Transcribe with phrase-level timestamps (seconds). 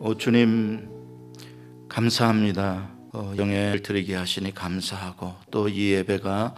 [0.00, 0.88] 오 주님
[1.88, 2.90] 감사합니다.
[3.12, 6.54] 어, 예배를 드리게 하시니 감사하고 또 이 예배가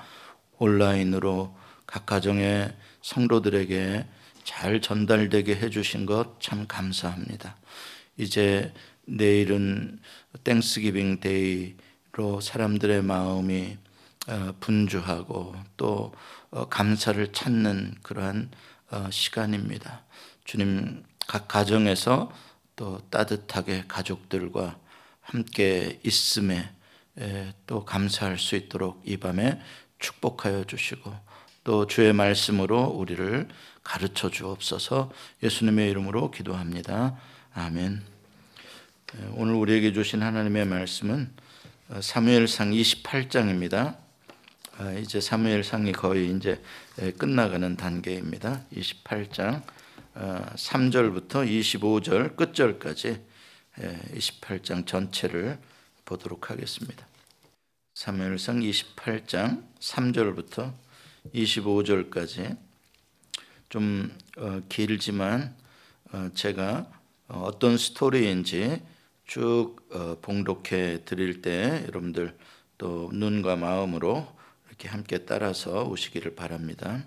[0.59, 1.55] 온라인으로
[1.87, 4.07] 각 가정의 성도들에게
[4.45, 7.57] 잘 전달되게 해주신 것 참 감사합니다.
[8.17, 8.73] 이제
[9.05, 10.01] 내일은
[10.45, 13.77] Thanksgiving Day로 사람들의 마음이
[14.29, 16.13] 어, 분주하고 또
[16.51, 18.51] 어, 감사를 찾는 그러한
[18.91, 20.03] 어, 시간입니다.
[20.45, 22.33] 주님 각 가정에서
[22.77, 24.79] 또 따뜻하게 가족들과
[25.23, 26.71] 함께 있음에
[27.67, 29.61] 또 감사할 수 있도록 이 밤에
[29.99, 31.13] 축복하여 주시고
[31.65, 33.49] 또 주의 말씀으로 우리를
[33.83, 35.11] 가르쳐 주옵소서
[35.43, 37.19] 예수님의 이름으로 기도합니다.
[37.55, 38.03] 아멘.
[39.33, 41.33] 오늘 우리에게 주신 하나님의 말씀은
[42.01, 43.97] 사무엘상 28장입니다.
[44.79, 46.61] 아, 이제 사무엘상이 거의 이제
[47.17, 48.61] 끝나가는 단계입니다.
[48.75, 49.63] 28장
[50.17, 53.21] 3절부터 25절 끝절까지
[53.77, 55.59] 28장 전체를
[56.05, 57.07] 보도록 하겠습니다.
[57.95, 60.73] 사무엘상 28장 3절부터
[61.35, 62.57] 25절까지
[63.69, 65.55] 좀 어, 길지만
[66.13, 66.91] 어, 제가
[67.29, 68.81] 어떤 스토리인지
[69.25, 72.37] 쭉 어, 봉독해 드릴 때 여러분들
[72.79, 74.27] 또 눈과 마음으로
[74.69, 77.05] 이렇게 함께 따라서 오시기를 바랍니다.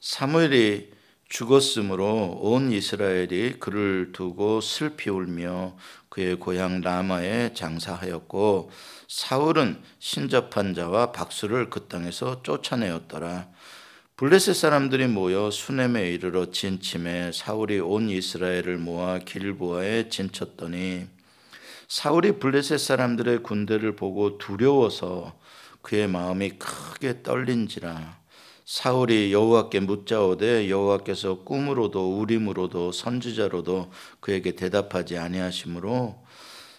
[0.00, 0.99] 사무엘이
[1.30, 5.76] 죽었으므로 온 이스라엘이 그를 두고 슬피 울며
[6.08, 8.70] 그의 고향 라마에 장사하였고
[9.06, 13.48] 사울은 신접한 자와 박수를 그 땅에서 쫓아내었더라.
[14.16, 21.06] 블레셋 사람들이 모여 수넴에 이르러 진침해 사울이 온 이스라엘을 모아 길보아에 진쳤더니
[21.86, 25.38] 사울이 블레셋 사람들의 군대를 보고 두려워서
[25.80, 28.19] 그의 마음이 크게 떨린지라
[28.70, 33.90] 사울이 여호와께 묻자오되 여호와께서 꿈으로도 우림으로도 선지자로도
[34.20, 36.24] 그에게 대답하지 아니하시므로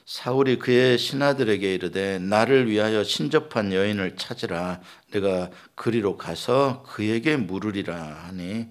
[0.06, 4.80] 사울이 그의 신하들에게 이르되 나를 위하여 신접한 여인을 찾으라.
[5.11, 7.93] 내가 그리로 가서 그에게 물으리라
[8.27, 8.67] 하니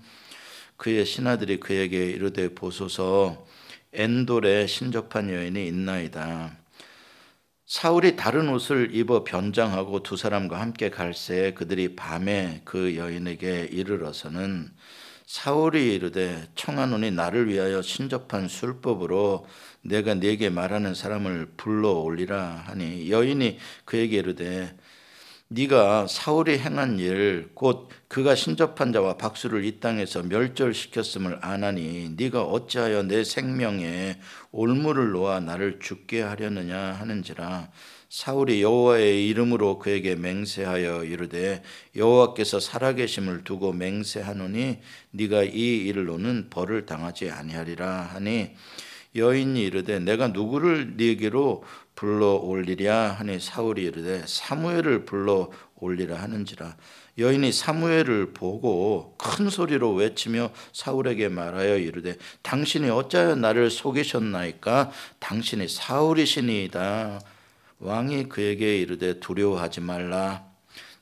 [0.79, 3.47] 그의 신하들이 그에게 이르되 보소서.
[3.93, 6.60] 엔돌에 신접한 여인이 있나이다
[7.71, 14.73] 사울이 다른 옷을 입어 변장하고 두 사람과 함께 갈새 그들이 밤에 그 여인에게 이르러서는
[15.27, 19.47] 사울이 이르되 청하노니 나를 위하여 신접한 술법으로
[19.83, 24.77] 내가 네게 말하는 사람을 불러 올리라 하니 여인이 그에게 이르되
[25.53, 33.03] 네가 사울이 행한 일 곧 그가 신접한 자와 박수를 이 땅에서 멸절시켰음을 아나니 네가 어찌하여
[33.03, 34.21] 내 생명에
[34.53, 37.71] 올무를 놓아 나를 죽게 하려느냐 하는지라.
[38.09, 41.63] 사울이 여호와의 이름으로 그에게 맹세하여 이르되
[41.97, 44.79] 여호와께서 살아계심을 두고 맹세하노니
[45.11, 48.55] 네가 이 일로는 벌을 당하지 아니하리라 하니.
[49.17, 51.65] 여인이 이르되 내가 누구를 네게로
[52.01, 56.75] 불러 올리랴 하니 사울이 이르되 사무엘을 불러 올리라 하는지라.
[57.19, 64.91] 여인이 사무엘을 보고 큰 소리로 외치며 사울에게 말하여 이르되 당신이 어찌하여 나를 속이셨나이까?
[65.19, 67.21] 당신이 사울이시니이다.
[67.81, 70.47] 왕이 그에게 이르되 두려워하지 말라.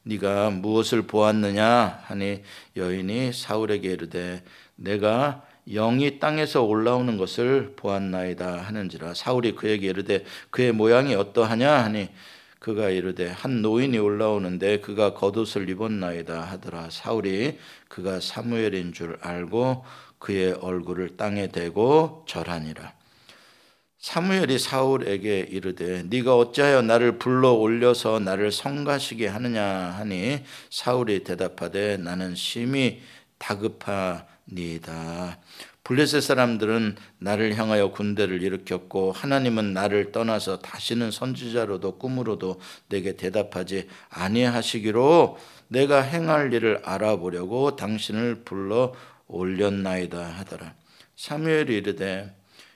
[0.02, 2.02] 네가 무엇을 보았느냐?
[2.06, 2.42] 하니
[2.76, 4.42] 여인이 사울에게 이르되
[4.74, 12.08] 내가 영이 땅에서 올라오는 것을 보았나이다 하는지라 사울이 그에게 이르되 그의 모양이 어떠하냐 하니
[12.58, 16.90] 그가 이르되 한 노인이 올라오는데 그가 겉옷을 입었나이다 하더라.
[16.90, 17.58] 사울이
[17.88, 19.84] 그가 사무엘인 줄 알고
[20.18, 22.94] 그의 얼굴을 땅에 대고 절하니라.
[23.98, 32.34] 사무엘이 사울에게 이르되 네가 어찌하여 나를 불러 올려서 나를 성가시게 하느냐 하니 사울이 대답하되 나는
[32.34, 33.00] 심히
[33.38, 35.38] 다급하 니다
[35.88, 42.60] 블레셋 사람들은 나를 향하여 군대를 일으켰고 하나님은 나를 떠나서 다시는 선지자로도 꿈으로도
[42.90, 45.38] 내게 대답하지 아니하시기로
[45.68, 48.92] 내가 행할 일을 알아보려고 당신을 불러
[49.28, 50.74] 올렸나이다 하더라.
[51.16, 52.34] 사무엘이 이르되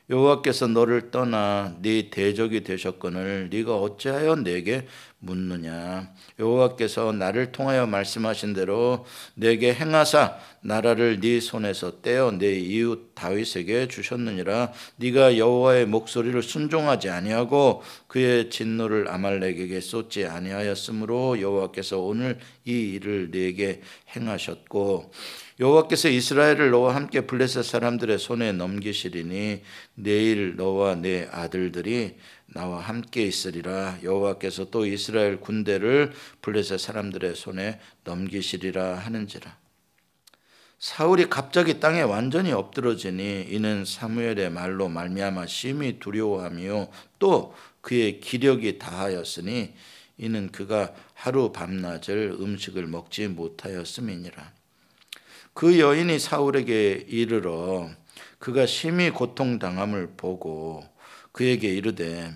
[0.09, 4.87] 여호와께서 너를 떠나 네 대적이 되셨거늘 네가 어찌하여 내게
[5.23, 6.13] 묻느냐?
[6.39, 14.73] 여호와께서 나를 통하여 말씀하신 대로 내게 행하사 나라를 네 손에서 떼어 내 이웃 다윗에게 주셨느니라.
[14.97, 23.81] 네가 여호와의 목소리를 순종하지 아니하고 그의 진노를 아말렉에게 쏟지 아니하였으므로 여호와께서 오늘 이 일을 네게
[24.17, 25.13] 행하셨고
[25.61, 29.63] 여호와께서 이스라엘을 너와 함께 블레셋 사람들의 손에 넘기시리니
[29.95, 32.17] 내일 너와 내 아들들이
[32.55, 36.13] 나와 함께 있으리라 여호와께서 또 이스라엘 군대를
[36.43, 39.57] 블레셋 사람들의 손에 넘기시리라 하는지라
[40.83, 46.89] 사울이 갑자기 땅에 완전히 엎드러지니 이는 사무엘의 말로 말미암아 심히 두려워하며
[47.21, 49.75] 또 그의 기력이 다하였으니
[50.19, 54.53] 이는 그가 하루 밤낮을 음식을 먹지 못하였음이니라.
[55.55, 57.89] 그 여인이 사울에게 이르러
[58.41, 60.83] 그가 심히 고통당함을 보고
[61.31, 62.33] 그에게 이르되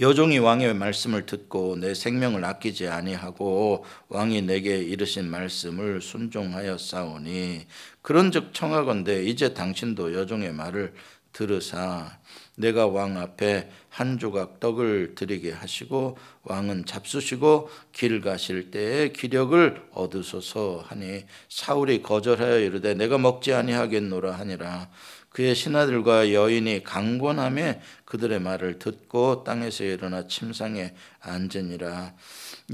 [0.00, 7.66] 여종이 왕의 말씀을 듣고 내 생명을 아끼지 아니하고 왕이 내게 이르신 말씀을 순종하였사오니
[8.02, 10.94] 그런즉 청하건대 이제 당신도 여종의 말을
[11.32, 12.16] 들으사.
[12.54, 20.84] 내가 왕 앞에 한 조각 떡을 드리게 하시고 왕은 잡수시고 길 가실 때에 기력을 얻으소서
[20.86, 24.90] 하니 사울이 거절하여 이르되 내가 먹지 아니하겠노라 하니라
[25.38, 32.12] 그의 신하들과 여인이 강권함에 그들의 말을 듣고 땅에서 일어나 침상에 앉으니라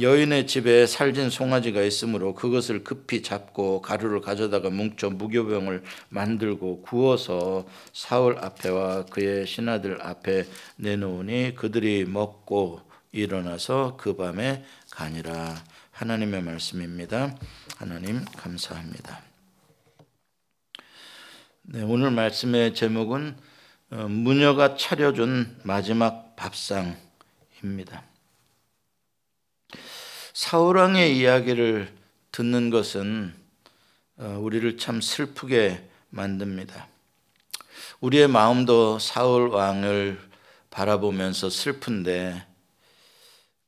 [0.01, 8.39] 여인의 집에 살진 송아지가 있으므로 그것을 급히 잡고 가루를 가져다가 뭉쳐 무교병을 만들고 구워서 사울
[8.39, 10.47] 앞에와 그의 신하들 앞에
[10.77, 12.81] 내놓으니 그들이 먹고
[13.13, 17.37] 일어나서 그 밤에 가니라 하나님의 말씀입니다.
[17.77, 19.24] 하나님 감사합니다.
[21.67, 23.39] 네, 오늘 말씀의 제목은
[23.91, 28.03] 어, 무녀가 차려준 마지막 밥상입니다.
[30.35, 31.91] 사울 왕의 이야기를
[32.33, 33.35] 듣는 것은
[34.19, 36.87] 어, 우리를 참 슬프게 만듭니다.
[38.01, 40.21] 우리의 마음도 사울 왕을
[40.69, 42.47] 바라보면서 슬픈데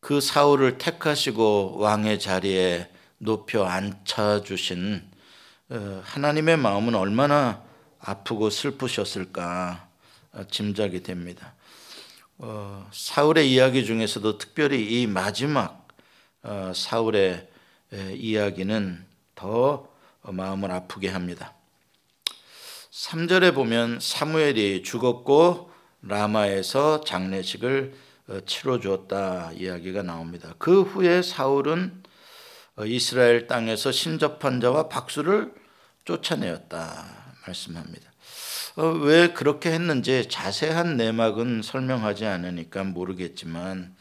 [0.00, 5.02] 그 사울을 택하시고 왕의 자리에 높여 앉혀 주신
[5.70, 7.64] 어, 하나님의 마음은 얼마나
[8.06, 9.88] 아프고 슬프셨을까
[10.32, 11.54] 어, 짐작이 됩니다.
[12.38, 15.88] 어, 사울의 이야기 중에서도 특별히 이 마지막
[16.42, 17.48] 어, 사울의
[17.92, 19.04] 에, 이야기는
[19.34, 19.88] 더
[20.22, 21.54] 마음을 아프게 합니다.
[22.92, 25.72] 3절에 보면 사무엘이 죽었고
[26.02, 27.94] 라마에서 장례식을
[28.28, 30.54] 어, 치러 주었다 이야기가 나옵니다.
[30.58, 32.04] 그 후에 사울은
[32.76, 35.52] 어, 이스라엘 땅에서 신접한 자와 박수를
[36.04, 37.15] 쫓아내었다.
[37.46, 38.10] 말씀합니다.
[38.76, 43.94] 어, 왜 그렇게 했는지 자세한 내막은 설명하지 않으니까 모르겠지만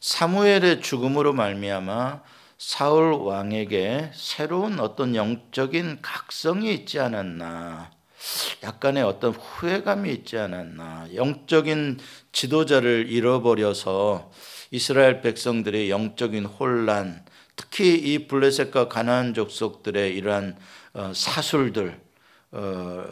[0.00, 2.22] 사무엘의 죽음으로 말미암아
[2.58, 7.90] 사울 왕에게 새로운 어떤 영적인 각성이 있지 않았나.
[8.62, 11.08] 약간의 어떤 후회감이 있지 않았나.
[11.14, 11.98] 영적인
[12.30, 14.30] 지도자를 잃어버려서
[14.70, 17.24] 이스라엘 백성들의 영적인 혼란,
[17.56, 20.56] 특히 이 블레셋과 가나안 족속들의 이러한
[20.94, 22.00] 어, 사술들,
[22.52, 23.04] 어,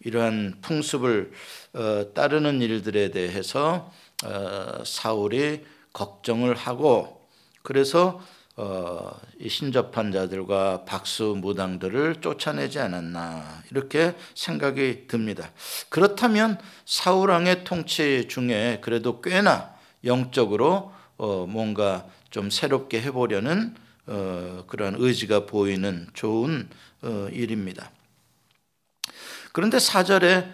[0.00, 1.32] 이러한 풍습을
[1.74, 3.92] 어, 따르는 일들에 대해서
[4.24, 7.28] 어, 사울이 걱정을 하고
[7.62, 8.20] 그래서
[8.56, 15.50] 어, 이 신접한 자들과 박수 무당들을 쫓아내지 않았나 이렇게 생각이 듭니다.
[15.88, 23.74] 그렇다면 사울 왕의 통치 중에 그래도 꽤나 영적으로 어, 뭔가 좀 새롭게 해보려는
[24.06, 26.68] 어, 그런 의지가 보이는 좋은
[27.02, 27.90] 어, 일입니다.
[29.52, 30.52] 그런데 사절에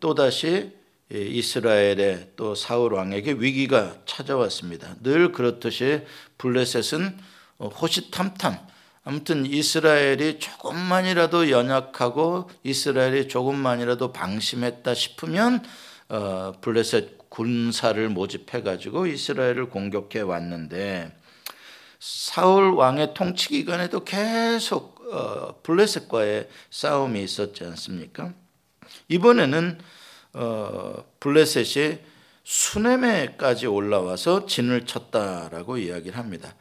[0.00, 0.72] 또다시
[1.10, 4.94] 이스라엘의 또 사울 왕에게 위기가 찾아왔습니다.
[5.02, 6.02] 늘 그렇듯이
[6.38, 7.18] 블레셋은
[7.58, 8.58] 어, 호시탐탐
[9.04, 15.62] 아무튼 이스라엘이 조금만이라도 연약하고 이스라엘이 조금만이라도 방심했다 싶으면
[16.08, 21.16] 어, 블레셋 군사를 모집해 가지고 이스라엘을 공격해 왔는데
[21.98, 28.32] 사울 왕의 통치 기간에도 계속 어, 블레셋과의 싸움이 있었지 않습니까?
[29.08, 29.78] 이번에는
[30.32, 31.98] 어, 블레셋이
[32.44, 36.54] 수넴에까지 올라와서 진을 쳤다라고 이야기를 합니다.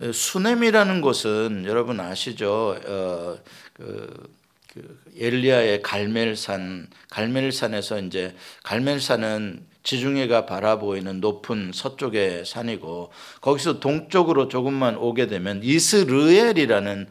[0.00, 2.76] 어, 수넴이라는 곳은 여러분 아시죠?
[2.86, 3.38] 어,
[3.74, 4.32] 그,
[4.72, 15.26] 그 엘리야의 갈멜산, 갈멜산에서 이제 갈멜산은 지중해가 바라보이는 높은 서쪽의 산이고 거기서 동쪽으로 조금만 오게
[15.26, 17.08] 되면 이스르엘이라는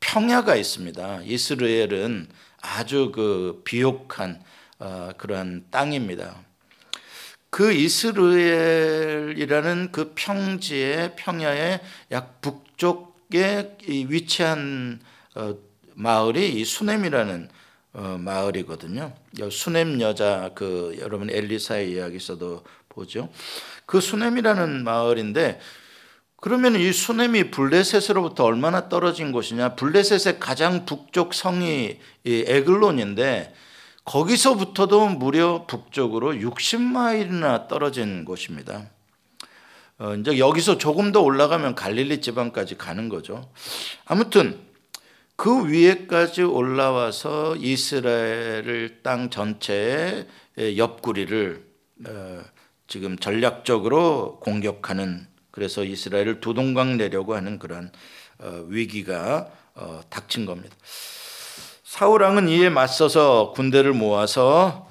[0.00, 1.22] 평야가 있습니다.
[1.24, 2.28] 이스라엘은
[2.60, 4.42] 아주 그 비옥한
[4.78, 6.36] 어, 그러한 땅입니다.
[7.50, 9.32] 그 이스라엘이라는
[9.90, 11.80] 그 평지의 평야의
[12.12, 13.76] 약 북쪽에
[14.08, 15.00] 위치한
[15.34, 15.56] 어,
[15.94, 17.48] 마을이 이 수넴이라는
[17.94, 19.12] 어, 마을이거든요.
[19.50, 23.30] 수넴 여자 그 여러분 엘리사의 이야기에서도 보죠.
[23.86, 25.58] 그 수넴이라는 마을인데
[26.40, 29.74] 그러면 이 수넴이 블레셋으로부터 얼마나 떨어진 곳이냐?
[29.74, 33.52] 블레셋의 가장 북쪽 성이 에글론인데
[34.04, 38.88] 거기서부터도 무려 북쪽으로 60마일이나 떨어진 곳입니다.
[39.98, 43.50] 어, 이제 여기서 조금 더 올라가면 갈릴리 지방까지 가는 거죠.
[44.04, 44.60] 아무튼
[45.34, 50.26] 그 위에까지 올라와서 이스라엘을 땅 전체의
[50.76, 51.66] 옆구리를
[52.06, 52.40] 어,
[52.86, 55.26] 지금 전략적으로 공격하는
[55.58, 57.90] 그래서 이스라엘을 두 동강 내려고 하는 그런
[58.38, 60.76] 어, 위기가 어, 닥친 겁니다.
[61.82, 64.86] 사울 왕은 이에 맞서서 군대를 모아서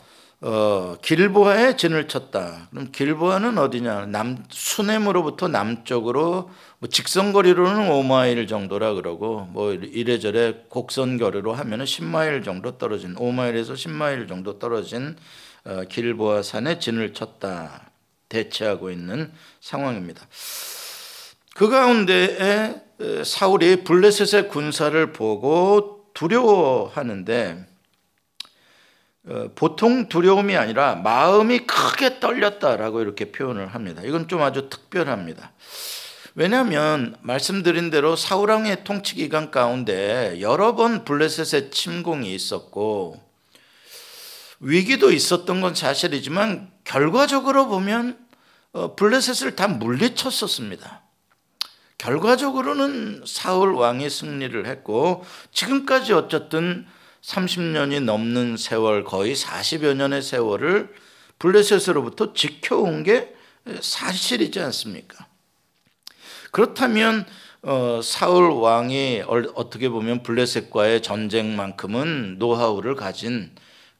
[1.01, 2.67] 길보아에 진을 쳤다.
[2.69, 4.07] 그럼 길보아는 어디냐?
[4.07, 13.15] 남 수넴으로부터 남쪽으로 뭐 직선거리로는 5마일 정도라 그러고 뭐 이래저래 곡선거리로 하면은 10마일 정도 떨어진
[13.15, 15.15] 5마일에서 10마일 정도 떨어진
[15.63, 17.86] 어, 길보아 산에 진을 쳤다
[18.29, 19.31] 대체하고 있는
[19.61, 20.27] 상황입니다.
[21.55, 22.75] 그 가운데에
[23.23, 27.65] 사울이 블레셋의 군사를 보고 두려워하는데
[29.29, 34.01] 어, 보통 두려움이 아니라 마음이 크게 떨렸다라고 이렇게 표현을 합니다.
[34.05, 35.51] 이건 좀 아주 특별합니다.
[36.33, 43.19] 왜냐하면 말씀드린 대로 사울왕의 통치 기간 가운데 여러 번 블레셋의 침공이 있었고
[44.59, 48.17] 위기도 있었던 건 사실이지만 결과적으로 보면
[48.71, 51.01] 어, 블레셋을 다 물리쳤었습니다.
[51.97, 56.87] 결과적으로는 사울 왕이 승리를 했고 지금까지 어쨌든
[57.21, 60.93] 30년이 넘는 세월 거의 40여 년의 세월을
[61.39, 63.35] 블레셋으로부터 지켜온 게
[63.81, 65.27] 사실이지 않습니까?
[66.51, 67.25] 그렇다면
[67.63, 73.53] 어, 사울 왕이 어떻게 보면 블레셋과의 전쟁만큼은 노하우를 가진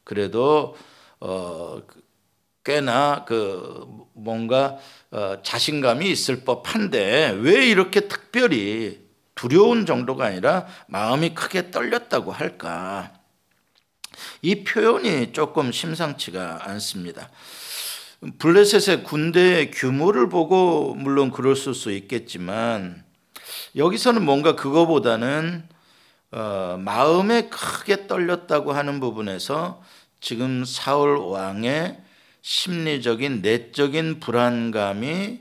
[0.04, 0.74] 그래도
[1.20, 1.82] 어,
[2.68, 4.76] 꽤나 그 뭔가
[5.10, 9.00] 어, 자신감이 있을 법한데 왜 이렇게 특별히
[9.34, 13.14] 두려운 정도가 아니라 마음이 크게 떨렸다고 할까?
[14.42, 17.30] 이 표현이 조금 심상치가 않습니다.
[18.38, 23.02] 블레셋의 군대의 규모를 보고 물론 그럴 수 있겠지만
[23.76, 25.66] 여기서는 뭔가 그거보다는
[26.32, 29.82] 어, 마음에 크게 떨렸다고 하는 부분에서
[30.20, 32.07] 지금 사울 왕의
[32.48, 35.40] 심리적인 내적인 불안감이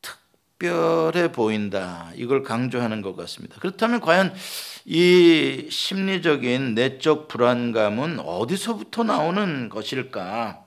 [0.00, 2.10] 특별해 보인다.
[2.14, 3.60] 이걸 강조하는 것 같습니다.
[3.60, 4.34] 그렇다면 과연
[4.86, 10.64] 이 심리적인 내적 불안감은 어디서부터 나오는 것일까?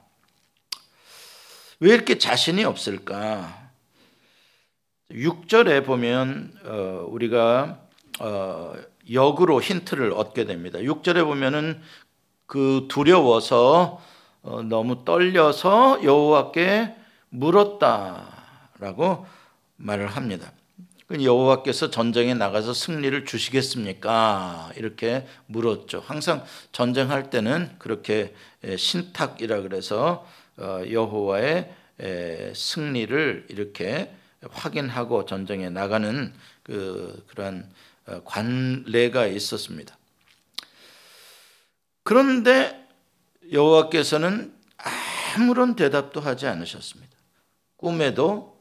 [1.79, 3.71] 왜 이렇게 자신이 없을까?
[5.09, 7.79] 6절에 보면 어, 우리가
[8.19, 8.75] 어,
[9.11, 10.77] 역으로 힌트를 얻게 됩니다.
[10.77, 11.81] 6절에 보면은
[12.45, 14.12] 그 두려워서 어,
[14.43, 16.95] 너무 떨려서 여호와께
[17.29, 19.25] 물었다라고
[19.77, 20.51] 말을 합니다.
[21.07, 24.71] 그 여호와께서 전쟁에 나가서 승리를 주시겠습니까?
[24.75, 26.01] 이렇게 물었죠.
[26.05, 28.33] 항상 전쟁할 때는 그렇게
[28.77, 30.25] 신탁이라 그래서
[30.57, 31.73] 어, 여호와의
[32.53, 34.13] 승리를 이렇게
[34.49, 36.33] 확인하고 전쟁에 나가는
[36.63, 37.69] 그 그런
[38.05, 39.97] 어, 관례가 있었습니다.
[42.03, 42.82] 그런데
[43.51, 44.53] 여호와께서는
[45.35, 47.13] 아무런 대답도 하지 않으셨습니다.
[47.77, 48.57] 꿈에도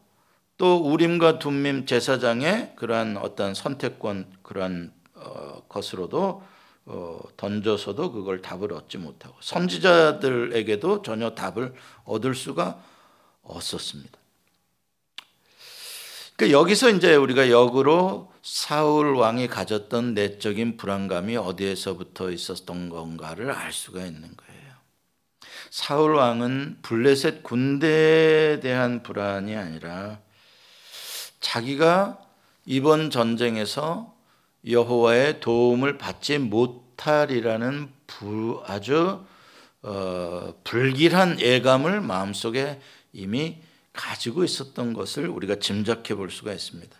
[0.58, 6.42] 또 우림과 둠밈 제사장의 그러한 어떤 선택권 그러한 어, 것으로도
[6.84, 11.74] 어, 던져서도 그걸 답을 얻지 못하고 선지자들에게도 전혀 답을
[12.04, 12.82] 얻을 수가
[13.42, 14.18] 없었습니다.
[16.36, 24.04] 그러니까 여기서 이제 우리가 역으로 사울 왕이 가졌던 내적인 불안감이 어디에서부터 있었던 건가를 알 수가
[24.04, 24.51] 있는 거예요.
[25.72, 30.20] 사울 왕은 블레셋 군대에 대한 불안이 아니라
[31.40, 32.20] 자기가
[32.66, 34.14] 이번 전쟁에서
[34.68, 37.90] 여호와의 도움을 받지 못하리라는
[38.66, 39.24] 아주
[39.80, 42.78] 어, 불길한 예감을 마음속에
[43.14, 43.56] 이미
[43.94, 46.94] 가지고 있었던 것을 우리가 짐작해 볼 수가 있습니다.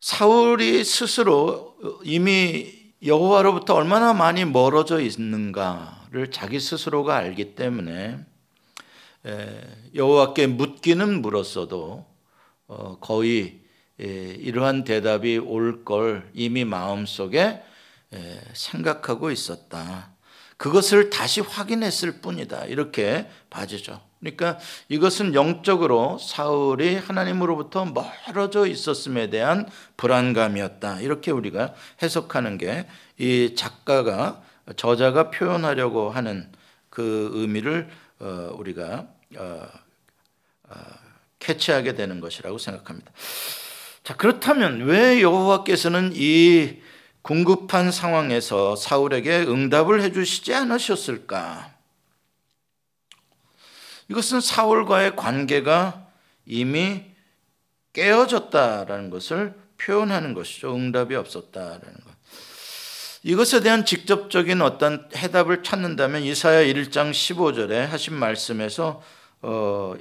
[0.00, 8.18] 사울이 스스로 이미 여호와로부터 얼마나 많이 멀어져 있는가를 자기 스스로가 알기 때문에
[9.94, 12.06] 여호와께 묻기는 물었어도
[12.68, 13.60] 어, 거의
[13.98, 17.62] 이러한 대답이 올 걸 이미 마음속에
[18.52, 20.10] 생각하고 있었다.
[20.56, 22.66] 그것을 다시 확인했을 뿐이다.
[22.66, 24.00] 이렇게 봐주죠.
[24.22, 31.00] 그러니까 이것은 영적으로 사울이 하나님으로부터 멀어져 있었음에 대한 불안감이었다.
[31.00, 32.86] 이렇게 우리가 해석하는 게
[33.22, 34.42] 이 작가가
[34.76, 36.50] 저자가 표현하려고 하는
[36.90, 37.88] 그 의미를
[38.18, 39.68] 어, 우리가 어,
[41.38, 43.12] 캐치하게 되는 것이라고 생각합니다.
[44.02, 46.80] 자, 그렇다면 왜 여호와께서는 이
[47.22, 51.71] 궁급한 상황에서 사울에게 응답을 해 주시지 않으셨을까?
[54.08, 56.06] 이것은 사울과의 관계가
[56.46, 57.04] 이미
[57.92, 60.74] 깨어졌다라는 것을 표현하는 것이죠.
[60.74, 62.12] 응답이 없었다라는 것.
[63.24, 69.02] 이것에 대한 직접적인 어떤 해답을 찾는다면 이사야 1장 15절에 하신 말씀에서
[69.42, 69.94] 어,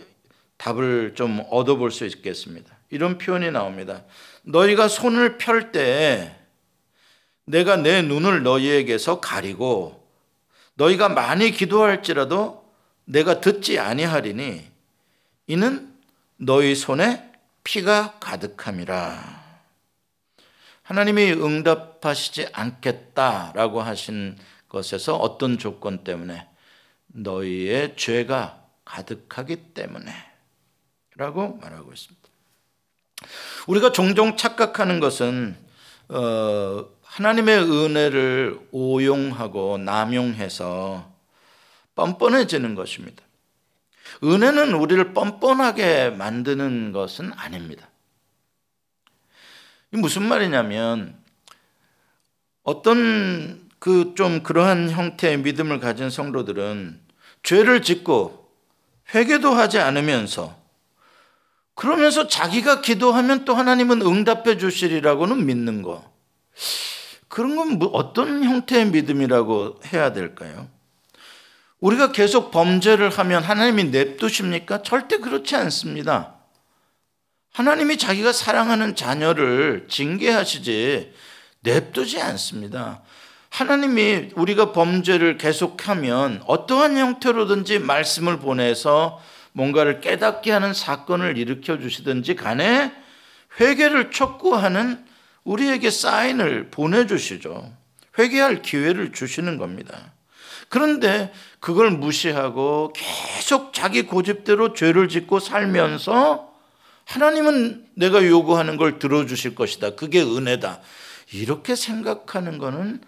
[0.58, 2.75] 답을 좀 얻어볼 수 있겠습니다.
[2.89, 4.03] 이런 표현이 나옵니다.
[4.43, 6.36] 너희가 손을 펼때
[7.46, 10.08] 내가 내 눈을 너희에게서 가리고
[10.75, 12.61] 너희가 많이 기도할지라도
[13.05, 14.70] 내가 듣지 아니하리니
[15.48, 15.93] 이는
[16.38, 17.31] 너희 손에
[17.63, 19.41] 피가 가득함이라.
[20.84, 26.48] 하나님이 응답하시지 않겠다라고 하신 것에서 어떤 조건 때문에
[27.08, 30.12] 너희의 죄가 가득하기 때문에
[31.15, 32.22] 라고 말하고 있습니다.
[33.67, 35.55] 우리가 종종 착각하는 것은
[36.10, 41.11] 어, 하나님의 은혜를 오용하고 남용해서
[41.95, 43.24] 뻔뻔해지는 것입니다.
[44.24, 47.89] 은혜는 우리를 뻔뻔하게 만드는 것은 아닙니다.
[49.91, 51.17] 무슨 말이냐면
[52.63, 57.01] 어떤 그 좀 그러한 형태의 믿음을 가진 성도들은
[57.41, 58.48] 죄를 짓고
[59.15, 60.55] 회개도 하지 않으면서
[61.74, 66.12] 그러면서 자기가 기도하면 또 하나님은 응답해 주시리라고는 믿는 거.
[67.27, 70.69] 그런 건뭐 어떤 형태의 믿음이라고 해야 될까요?
[71.81, 74.83] 우리가 계속 범죄를 하면 하나님이 냅두십니까?
[74.83, 76.35] 절대 그렇지 않습니다.
[77.53, 81.13] 하나님이 자기가 사랑하는 자녀를 징계하시지
[81.61, 83.01] 냅두지 않습니다.
[83.50, 89.19] 하나님이 우리가 범죄를 계속하면 어떠한 형태로든지 말씀을 보내서
[89.51, 92.93] 뭔가를 깨닫게 하는 사건을 일으켜 주시든지 간에
[93.59, 95.03] 회개를 촉구하는
[95.43, 97.73] 우리에게 사인을 보내주시죠.
[98.17, 100.13] 회개할 기회를 주시는 겁니다.
[100.69, 106.51] 그런데 그걸 무시하고 계속 자기 고집대로 죄를 짓고 살면서
[107.06, 109.91] 하나님은 내가 요구하는 걸 들어주실 것이다.
[109.96, 110.82] 그게 은혜다.
[111.34, 113.01] 이렇게 생각하는 것은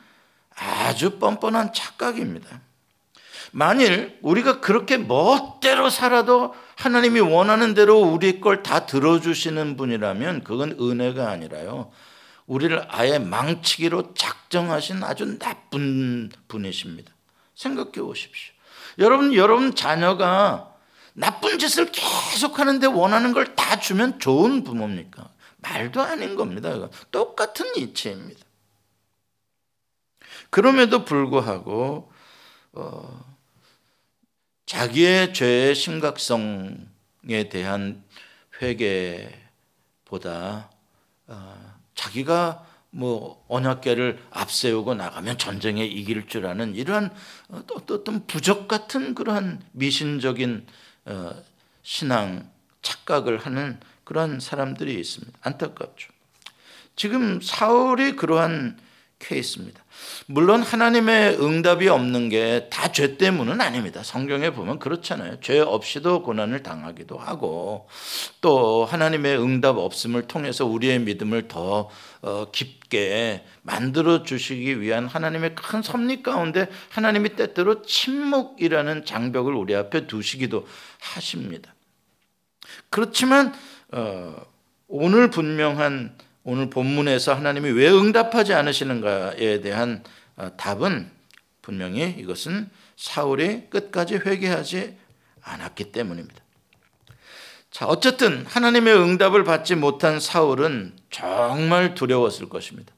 [0.55, 2.61] 아주 뻔뻔한 착각입니다.
[3.51, 11.29] 만일 우리가 그렇게 멋대로 살아도 하나님이 원하는 대로 우리 걸 다 들어주시는 분이라면 그건 은혜가
[11.29, 11.91] 아니라요.
[12.45, 17.12] 우리를 아예 망치기로 작정하신 아주 나쁜 분이십니다.
[17.55, 18.53] 생각해 보십시오.
[18.99, 20.73] 여러분, 여러분 자녀가
[21.13, 25.29] 나쁜 짓을 계속 하는데 원하는 걸 다 주면 좋은 부모입니까?
[25.57, 26.89] 말도 아닌 겁니다.
[27.11, 28.41] 똑같은 이치입니다.
[30.49, 32.11] 그럼에도 불구하고
[32.73, 33.35] 어,
[34.65, 38.03] 자기의 죄의 심각성에 대한
[38.61, 39.39] 회개보다
[41.27, 47.11] 어, 자기가 뭐 언약계를 앞세우고 나가면 전쟁에 이길 줄 아는 이러한
[47.49, 50.67] 어떤 부적 같은 그러한 미신적인
[51.05, 51.31] 어,
[51.81, 52.49] 신앙
[52.83, 55.37] 착각을 하는 그러한 사람들이 있습니다.
[55.41, 56.13] 안타깝죠.
[56.95, 58.77] 지금 사울이 그러한
[59.23, 59.81] 케이스입니다.
[60.27, 64.03] 물론 하나님의 응답이 없는 게 다 죄 때문은 아닙니다.
[64.03, 65.39] 성경에 보면 그렇잖아요.
[65.39, 67.87] 죄 없이도 고난을 당하기도 하고
[68.41, 71.89] 또 하나님의 응답 없음을 통해서 우리의 믿음을 더
[72.21, 80.05] 어, 깊게 만들어 주시기 위한 하나님의 큰 섭리 가운데 하나님이 때때로 침묵이라는 장벽을 우리 앞에
[80.05, 80.67] 두시기도
[80.99, 81.73] 하십니다.
[82.89, 83.53] 그렇지만
[83.91, 84.35] 어,
[84.87, 90.03] 오늘 분명한 오늘 본문에서 하나님이 왜 응답하지 않으시는가에 대한
[90.35, 91.11] 어, 답은
[91.61, 94.97] 분명히 이것은 사울이 끝까지 회개하지
[95.41, 96.41] 않았기 때문입니다.
[97.71, 102.93] 자, 어쨌든 하나님의 응답을 받지 못한 사울은 정말 두려웠을 것입니다.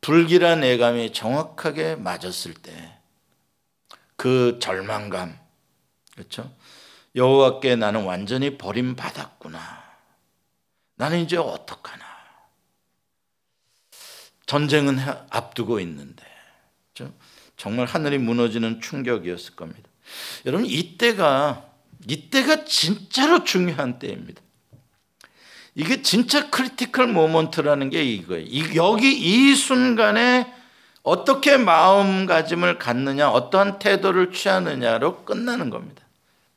[0.00, 2.96] 불길한 예감이 정확하게 맞았을 때
[4.16, 5.38] 그 절망감,
[6.14, 6.50] 그렇죠?
[7.14, 9.84] 여호와께 나는 완전히 버림받았구나.
[10.96, 12.05] 나는 이제 어떡하나.
[14.46, 14.98] 전쟁은
[15.30, 16.24] 앞두고 있는데
[17.56, 19.88] 정말 하늘이 무너지는 충격이었을 겁니다.
[20.44, 21.66] 여러분 이때가
[22.08, 24.40] 이때가 진짜로 중요한 때입니다.
[25.74, 28.74] 이게 진짜 critical moment라는 게 이거예요.
[28.76, 30.52] 여기 이 순간에
[31.02, 36.02] 어떻게 마음가짐을 갖느냐, 어떠한 태도를 취하느냐로 끝나는 겁니다.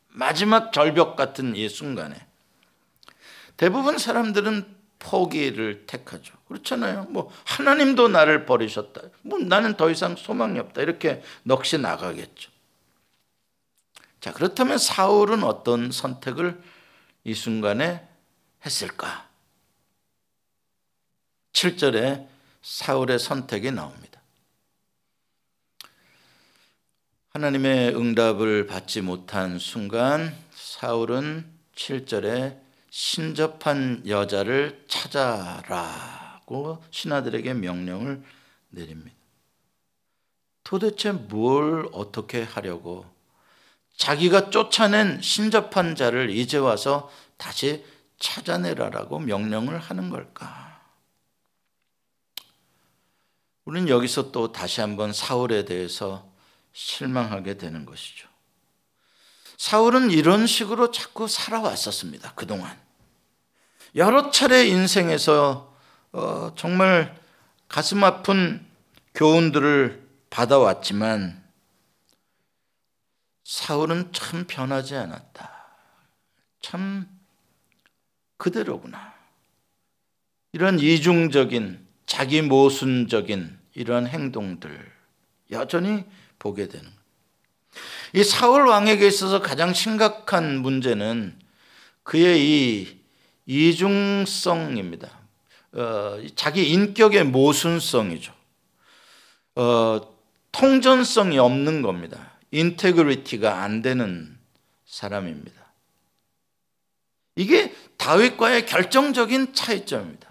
[0.07, 2.15] 마지막 절벽 같은 이 순간에.
[3.57, 6.35] 대부분 사람들은 포기를 택하죠.
[6.47, 7.03] 그렇잖아요.
[7.09, 9.01] 뭐 하나님도 나를 버리셨다.
[9.21, 10.81] 뭐 나는 더 이상 소망이 없다.
[10.81, 12.51] 이렇게 넋이 나가겠죠.
[14.19, 16.61] 자, 그렇다면 사울은 어떤 선택을
[17.23, 18.05] 이 순간에
[18.65, 19.29] 했을까?
[21.53, 22.27] 7절에
[22.61, 24.21] 사울의 선택이 나옵니다.
[27.29, 38.23] 하나님의 응답을 받지 못한 순간 사울은 7절에 신접한 여자를 찾아라고 신하들에게 명령을
[38.69, 39.15] 내립니다.
[40.63, 43.05] 도대체 뭘 어떻게 하려고
[43.95, 47.83] 자기가 쫓아낸 신접한 자를 이제 와서 다시
[48.17, 50.79] 찾아내라라고 명령을 하는 걸까?
[53.65, 56.31] 우리는 여기서 또 다시 한번 사울에 대해서
[56.71, 58.28] 실망하게 되는 것이죠.
[59.59, 62.33] 사울은 이런 식으로 자꾸 살아왔었습니다.
[62.33, 62.79] 그동안.
[63.93, 65.75] 여러 차례 인생에서
[66.13, 67.19] 어, 정말
[67.67, 68.65] 가슴 아픈
[69.13, 71.43] 교훈들을 받아왔지만
[73.43, 75.51] 사울은 참 변하지 않았다.
[76.61, 77.09] 참
[78.37, 79.13] 그대로구나.
[80.53, 84.89] 이런 이중적인 자기 모순적인 이런 행동들
[85.51, 86.05] 여전히
[86.39, 86.98] 보게 되는
[88.13, 91.37] 이 사울 왕에게 있어서 가장 심각한 문제는
[92.03, 92.99] 그의 이
[93.45, 95.09] 이중성입니다.
[95.73, 98.33] 어, 자기 인격의 모순성이죠.
[99.55, 100.01] 어,
[100.51, 102.33] 통전성이 없는 겁니다.
[102.51, 104.37] integrity가 안 되는
[104.85, 105.59] 사람입니다.
[107.35, 110.27] 이게 다윗과의 결정적인 차이점입니다.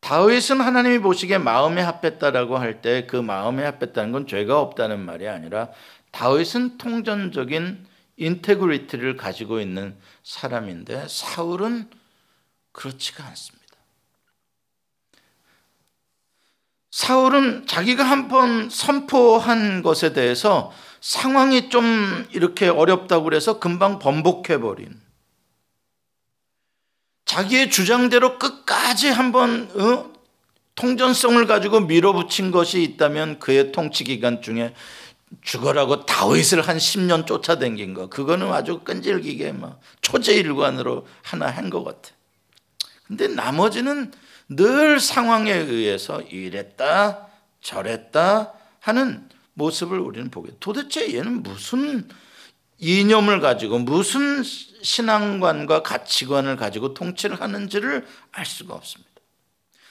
[0.00, 5.68] 다윗은 하나님이 보시기에 마음에 합했다라고 할 때 그 마음에 합했다는 건 죄가 없다는 말이 아니라
[6.10, 7.86] 다윗은 통전적인
[8.16, 11.88] integrity를 가지고 있는 사람인데 사울은
[12.72, 13.60] 그렇지가 않습니다.
[16.90, 25.00] 사울은 자기가 한 번 선포한 것에 대해서 상황이 좀 이렇게 어렵다고 그래서 금방 번복해버린
[27.24, 30.10] 자기의 주장대로 끝까지 한번 어?
[30.74, 34.74] 통전성을 가지고 밀어붙인 것이 있다면 그의 통치 기간 중에
[35.42, 42.10] 죽어라고 다윗을 한 10년 쫓아댕긴 거 그거는 아주 끈질기게 막 초제일관으로 하나 한 것 같아.
[43.06, 44.12] 근데 나머지는
[44.48, 47.28] 늘 상황에 의해서 이랬다
[47.60, 50.52] 저랬다 하는 모습을 우리는 보게.
[50.60, 52.08] 도대체 얘는 무슨
[52.78, 59.10] 이념을 가지고 무슨 신앙관과 가치관을 가지고 통치를 하는지를 알 수가 없습니다.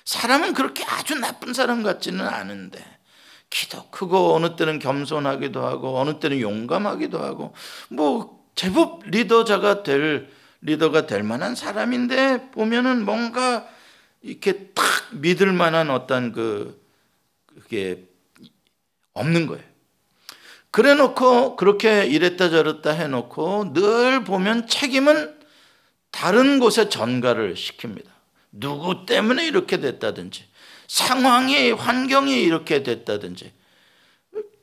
[0.06, 2.84] 사람은 그렇게 아주 나쁜 사람 같지는 않은데
[3.50, 7.54] 키도 크고 어느 때는 겸손하기도 하고 어느 때는 용감하기도 하고
[7.90, 10.30] 뭐 제법 리더자가 될
[10.62, 13.68] 리더가 될 만한 사람인데 보면은 뭔가
[14.22, 14.84] 이렇게 딱
[15.14, 16.80] 믿을 만한 어떤 그
[17.46, 18.08] 그게
[19.14, 19.64] 없는 거예요.
[20.72, 25.40] 그래 놓고 그렇게 이랬다 저랬다 해 놓고 늘 보면 책임은
[26.12, 28.08] 다른 곳에 전가를 시킵니다.
[28.52, 30.49] 누구 때문에 이렇게 됐다든지
[30.90, 33.54] 상황이 환경이 이렇게 됐다든지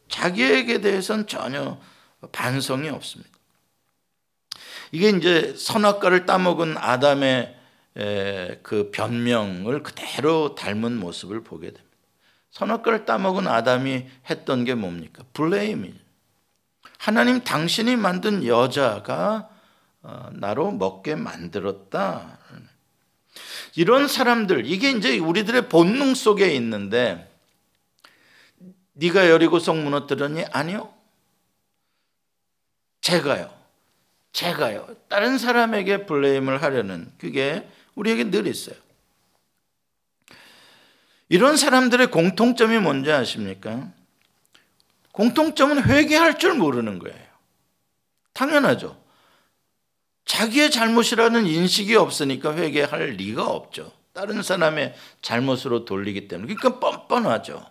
[0.08, 1.80] 자기에게 대해서는 전혀
[2.32, 3.30] 반성이 없습니다.
[4.90, 7.56] 이게 이제 선악과를 따먹은 아담의
[8.64, 11.86] 그 변명을 그대로 닮은 모습을 보게 됩니다.
[12.50, 15.22] 선악과를 따먹은 아담이 했던 게 뭡니까?
[15.32, 15.94] 블레임이
[16.98, 19.48] 하나님 당신이 만든 여자가
[20.02, 22.38] 어, 나로 먹게 만들었다.
[23.76, 27.30] 이런 사람들 이게 이제 우리들의 본능 속에 있는데
[28.94, 30.46] 네가 여리고성 무너뜨렸니?
[30.50, 30.92] 아니요.
[33.02, 33.54] 제가요.
[34.32, 34.96] 제가요.
[35.08, 38.76] 다른 사람에게 블레임을 하려는 그게 우리에게 늘 있어요.
[41.28, 43.92] 이런 사람들의 공통점이 뭔지 아십니까?
[45.12, 47.26] 공통점은 회개할 줄 모르는 거예요.
[48.32, 49.05] 당연하죠.
[50.26, 53.92] 자기의 잘못이라는 인식이 없으니까 회개할 리가 없죠.
[54.12, 56.54] 다른 사람의 잘못으로 돌리기 때문에.
[56.54, 57.64] 그러니까 뻔뻔하죠.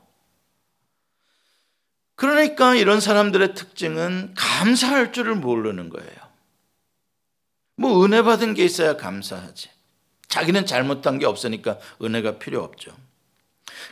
[2.16, 6.16] 그러니까 이런 사람들의 특징은 감사할 줄을 모르는 거예요.
[7.76, 9.70] 뭐 은혜 받은 게 있어야 감사하지.
[10.30, 12.96] 자기는 잘못한 게 없으니까 은혜가 필요 없죠.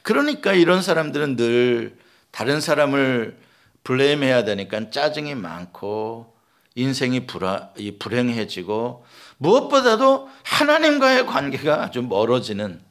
[0.03, 1.97] 그러니까 이런 사람들은 늘
[2.31, 3.37] 다른 사람을
[3.83, 6.32] 블레임해야 되니까 짜증이 많고
[6.75, 9.05] 인생이 불화, 불행해지고
[9.37, 12.81] 무엇보다도 하나님과의 관계가 아주 멀어지는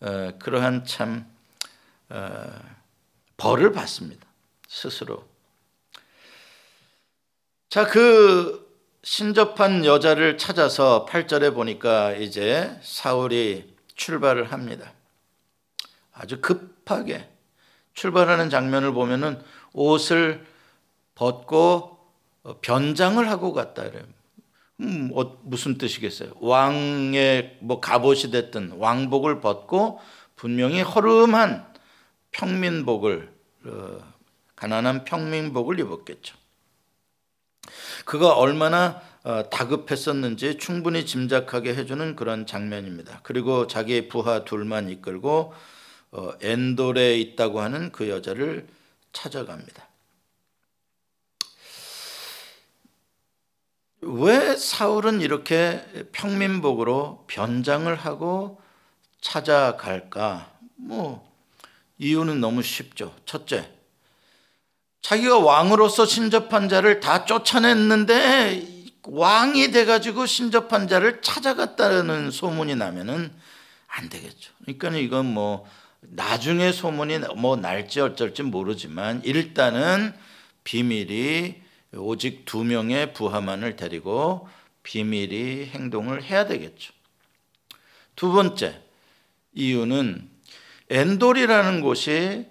[0.00, 1.26] 어, 그러한 참
[2.08, 2.46] 어,
[3.36, 4.26] 벌을 받습니다.
[4.68, 5.26] 스스로.
[7.68, 8.66] 자, 그
[9.02, 14.92] 신접한 여자를 찾아서 8절에 보니까 이제 사울이 출발을 합니다.
[16.12, 17.28] 아주 급하게
[17.94, 20.46] 출발하는 장면을 보면은 옷을
[21.14, 21.95] 벗고 어,
[22.60, 24.04] 변장을 하고 갔다 그래요.
[24.80, 26.32] 음, 어, 무슨 뜻이겠어요?
[26.40, 30.00] 왕의 뭐 갑옷이 됐든 왕복을 벗고
[30.36, 31.66] 분명히 허름한
[32.32, 33.32] 평민복을
[33.64, 33.98] 어,
[34.54, 36.36] 가난한 평민복을 입었겠죠.
[38.04, 43.20] 그가 얼마나 어, 다급했었는지 충분히 짐작하게 해주는 그런 장면입니다.
[43.22, 45.54] 그리고 자기의 부하 둘만 이끌고
[46.12, 48.68] 어, 엔돌에 있다고 하는 그 여자를
[49.12, 49.88] 찾아갑니다.
[54.06, 58.60] 왜 사울은 이렇게 평민복으로 변장을 하고
[59.20, 60.52] 찾아갈까?
[60.76, 61.28] 뭐
[61.98, 63.14] 이유는 너무 쉽죠.
[63.24, 63.70] 첫째,
[65.02, 73.32] 자기가 왕으로서 신접한 자를 다 쫓아냈는데 왕이 돼가지고 신접한 자를 찾아갔다는 소문이 나면은
[73.88, 74.52] 안 되겠죠.
[74.64, 75.66] 그러니까 이건 뭐
[76.00, 80.14] 나중에 소문이 뭐 날지 어쩔지 모르지만 일단은
[80.64, 81.65] 비밀이
[81.98, 84.48] 오직 두 명의 부하만을 데리고
[84.82, 86.92] 비밀이 행동을 해야 되겠죠.
[88.14, 88.80] 두 번째
[89.54, 90.28] 이유는
[90.90, 92.46] 엔돌이라는 곳이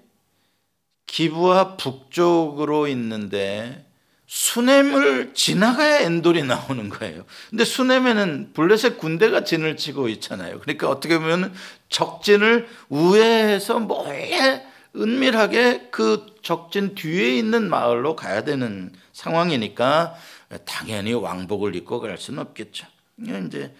[1.07, 3.85] 기부와 북쪽으로 있는데
[4.27, 7.25] 수넴을 지나가야 엔돌이 나오는 거예요.
[7.49, 10.59] 근데 수넴에는 블레셋 군대가 진을 치고 있잖아요.
[10.59, 11.53] 그러니까 어떻게 보면
[11.89, 20.13] 적진을 우회해서 뭐에 은밀하게 그 적진 뒤에 있는 마을로 가야 되는 상황이니까
[20.65, 22.85] 당연히 왕복을 입고 갈 수는 없겠죠.
[23.17, 23.73] 이제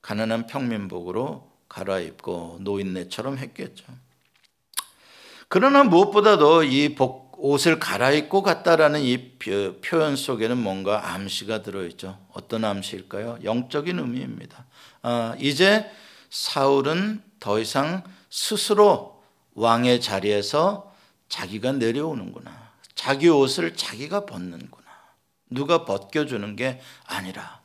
[0.00, 3.84] 가난한 평민복으로 갈아입고 노인네처럼 했겠죠.
[5.48, 9.32] 그러나 무엇보다도 이 복, 옷을 갈아입고 갔다라는 이
[9.82, 12.18] 표현 속에는 뭔가 암시가 들어있죠.
[12.32, 13.40] 어떤 암시일까요?
[13.44, 14.64] 영적인 의미입니다.
[15.02, 15.90] 아, 이제
[16.30, 19.22] 사울은 더 이상 스스로
[19.54, 20.94] 왕의 자리에서
[21.28, 22.61] 자기가 내려오는구나.
[23.02, 24.86] 자기 옷을 자기가 벗는구나.
[25.50, 27.60] 누가 벗겨주는 게 아니라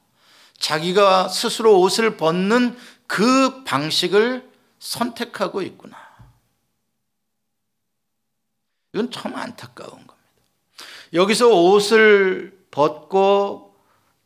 [0.57, 5.95] 자기가 스스로 옷을 벗는 그 방식을 선택하고 있구나.
[8.93, 10.15] 이건 참 안타까운 겁니다.
[11.13, 13.75] 여기서 옷을 벗고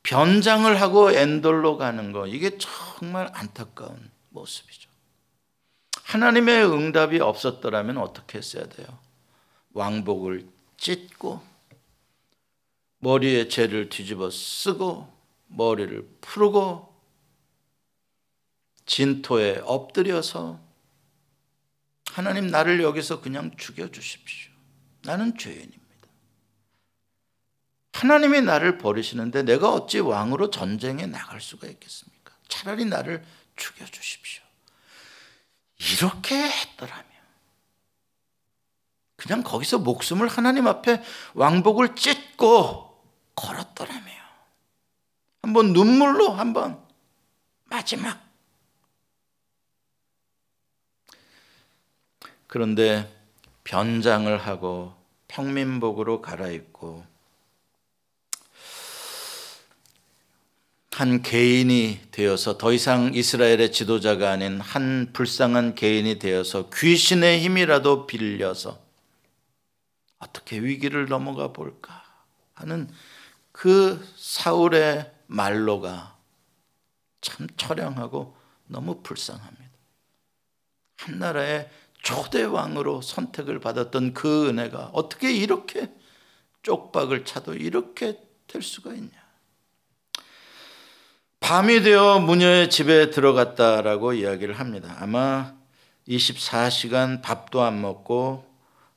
[0.03, 4.89] 변장을 하고 엔돌로 가는 거, 이게 정말 안타까운 모습이죠.
[6.03, 8.87] 하나님의 응답이 없었더라면 어떻게 했어야 돼요?
[9.73, 10.50] 왕복을
[10.81, 11.45] 찢고,
[12.97, 15.15] 머리에 죄를 뒤집어 쓰고,
[15.47, 16.91] 머리를 풀고,
[18.87, 20.59] 진토에 엎드려서
[22.07, 24.51] 하나님 나를 여기서 그냥 죽여 주십시오.
[25.03, 25.79] 나는 죄인입니다.
[27.93, 32.33] 하나님이 나를 버리시는데 내가 어찌 왕으로 전쟁에 나갈 수가 있겠습니까?
[32.47, 33.23] 차라리 나를
[33.55, 34.43] 죽여 주십시오.
[35.77, 37.10] 이렇게 했더라면
[39.21, 41.03] 그냥 거기서 목숨을 하나님 앞에
[41.35, 42.99] 왕복을 찢고
[43.35, 44.07] 걸었더라면
[45.43, 46.83] 한번 눈물로 한번
[47.65, 48.19] 마지막.
[52.47, 53.07] 그런데
[53.63, 54.95] 변장을 하고
[55.27, 57.05] 평민복으로 갈아입고
[60.93, 68.90] 한 개인이 되어서 더 이상 이스라엘의 지도자가 아닌 한 불쌍한 개인이 되어서 귀신의 힘이라도 빌려서
[70.21, 72.03] 어떻게 위기를 넘어가 볼까
[72.53, 72.89] 하는
[73.51, 76.17] 그 사울의 말로가
[77.21, 79.71] 참 처량하고 너무 불쌍합니다.
[80.97, 81.69] 한 나라의
[82.01, 85.91] 초대 왕으로 선택을 받았던 그 은혜가 어떻게 이렇게
[86.63, 89.09] 쪽박을 차도 이렇게 될 수가 있냐?
[91.39, 94.95] 밤이 되어 무녀의 집에 들어갔다라고 이야기를 합니다.
[94.99, 95.53] 아마
[96.07, 98.45] 24시간 밥도 안 먹고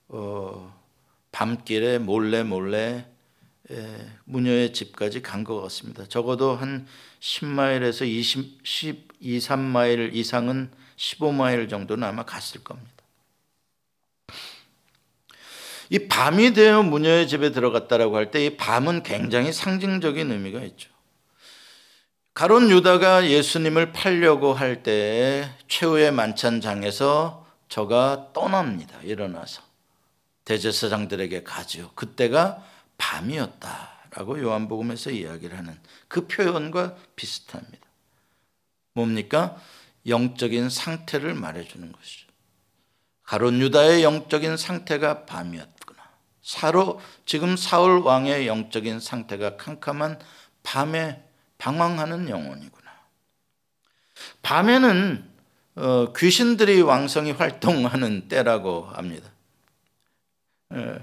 [0.08, 0.73] 어,
[1.34, 3.06] 밤길에 몰래 몰래
[3.72, 6.06] 예, 무녀의 집까지 간 것 같습니다.
[6.06, 6.86] 적어도 한
[7.18, 9.08] 10마일에서 20, 12,
[9.40, 12.90] 3마일 이상은 15마일 정도는 아마 갔을 겁니다.
[15.90, 20.88] 이 밤이 되어 무녀의 집에 들어갔다라고 할 때 이 밤은 굉장히 상징적인 의미가 있죠.
[22.34, 29.00] 가론 유다가 예수님을 팔려고 할 때 최후의 만찬장에서 저가 떠납니다.
[29.02, 29.63] 일어나서
[30.44, 31.90] 대제사장들에게 가지요.
[31.94, 32.64] 그때가
[32.98, 35.78] 밤이었다라고 요한복음에서 이야기를 하는
[36.08, 37.84] 그 표현과 비슷합니다.
[38.92, 39.56] 뭡니까?
[40.06, 42.26] 영적인 상태를 말해주는 것이죠.
[43.24, 46.02] 가론 유다의 영적인 상태가 밤이었구나.
[46.42, 50.20] 사로 지금 사울 왕의 영적인 상태가 캄캄한
[50.62, 51.22] 밤에
[51.56, 52.84] 방황하는 영혼이구나.
[54.42, 55.30] 밤에는
[55.76, 59.33] 어, 귀신들이 왕성히 활동하는 때라고 합니다.
[60.72, 60.98] 예.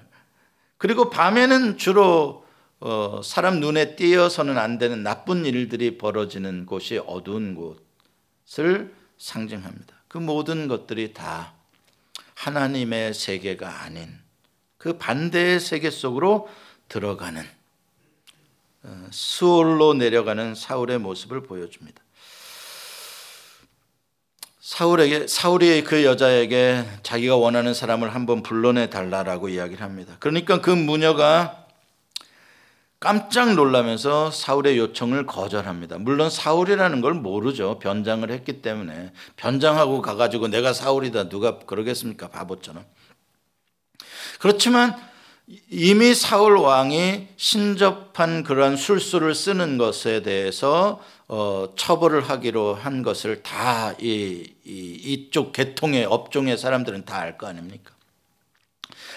[0.78, 2.46] 그리고 밤에는 주로
[2.80, 9.96] 어, 사람 눈에 띄어서는 안 되는 나쁜 일들이 벌어지는 곳이 어두운 곳을 상징합니다.
[10.08, 11.54] 그 모든 것들이 다
[12.34, 14.10] 하나님의 세계가 아닌
[14.80, 16.50] 그 반대의 세계 속으로
[16.90, 17.44] 들어가는
[18.84, 22.01] 어, 수올로 내려가는 사울의 모습을 보여줍니다.
[24.62, 30.16] 사울에게 사울이 그 여자에게 자기가 원하는 사람을 한번 불러내 달라라고 이야기를 합니다.
[30.20, 31.66] 그러니까 그 무녀가
[33.00, 35.98] 깜짝 놀라면서 사울의 요청을 거절합니다.
[35.98, 37.80] 물론 사울이라는 걸 모르죠.
[37.80, 42.28] 변장을 했기 때문에 변장하고 가가지고 내가 사울이다 누가 그러겠습니까?
[42.28, 42.86] 바보처럼.
[44.40, 44.96] 그렇지만
[45.70, 53.94] 이미 사울 왕이 신접한 그러한 술수를 쓰는 것에 대해서 어, 처벌을 하기로 한 것을 다
[54.00, 57.92] 이, 이, 이 쪽 계통의 업종의 사람들은 다 알 거 아닙니까?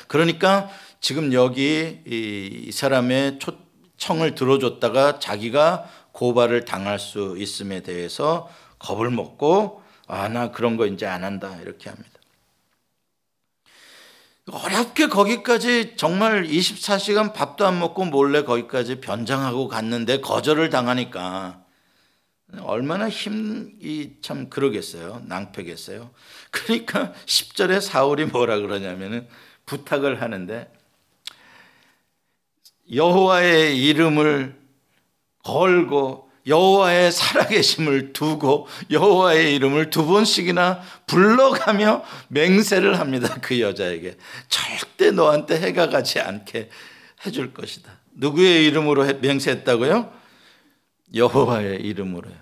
[0.09, 0.69] 그러니까
[1.01, 3.53] 지금 여기 이, 이 사람의 초
[3.97, 11.07] 청을 들어줬다가 자기가 고발을 당할 수 있음에 대해서 겁을 먹고 아 나 그런 거 이제
[11.07, 12.11] 안 한다 이렇게 합니다.
[14.51, 21.65] 어렵게 거기까지 정말 24시간 밥도 안 먹고 몰래 거기까지 변장하고 갔는데 거절을 당하니까
[22.61, 25.23] 얼마나 힘이 참 그러겠어요.
[25.27, 26.11] 낭패겠어요.
[26.51, 29.27] 그러니까 10절에 사울이 뭐라 그러냐면은
[29.65, 30.71] 부탁을 하는데
[32.93, 34.61] 여호와의 이름을
[35.43, 43.39] 걸고 여호와의 살아계심을 두고 여호와의 이름을 두 번씩이나 불러가며 맹세를 합니다.
[43.41, 44.17] 그 여자에게
[44.49, 46.69] 절대 너한테 해가 가지 않게
[47.25, 47.91] 해줄 것이다.
[48.15, 50.13] 누구의 이름으로 맹세했다고요?
[51.15, 52.35] 여호와의 이름으로요.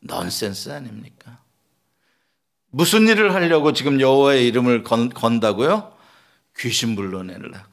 [0.00, 1.40] 넌센스 아닙니까?
[2.70, 5.96] 무슨 일을 하려고 지금 여호와의 이름을 건, 건다고요?
[6.58, 7.69] 귀신 불러내려고요.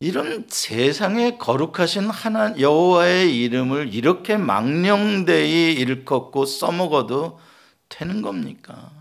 [0.00, 7.40] 이런 세상에 거룩하신 하나 여호와의 이름을 이렇게 망령되이 일컫고 써먹어도
[7.88, 8.92] 되는 겁니까?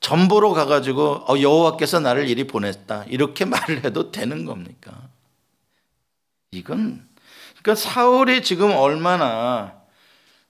[0.00, 5.08] 전보로 가가지고 어, 여호와께서 나를 이리 보냈다 이렇게 말을 해도 되는 겁니까?
[6.50, 7.06] 이건
[7.62, 9.77] 그러니까 사울이 지금 얼마나 어,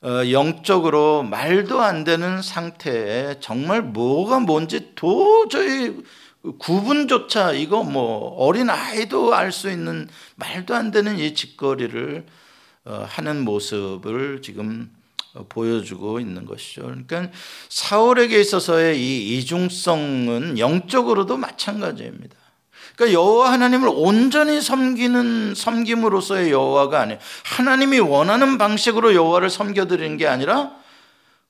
[0.03, 5.97] 영적으로 말도 안 되는 상태에 정말 뭐가 뭔지 도저히
[6.59, 12.25] 구분조차 이거 뭐 어린 아이도 알 수 있는 말도 안 되는 이 짓거리를
[12.85, 14.91] 어, 하는 모습을 지금
[15.35, 16.83] 어, 보여주고 있는 것이죠.
[16.83, 17.31] 그러니까
[17.69, 22.37] 사울에게 있어서의 이 이중성은 영적으로도 마찬가지입니다.
[22.99, 27.21] 그러니까 여호와 하나님을 온전히 섬기는 섬김으로서의 여호와가 아니에요.
[27.45, 30.73] 하나님이 원하는 방식으로 여호와를 섬겨 드리는 게 아니라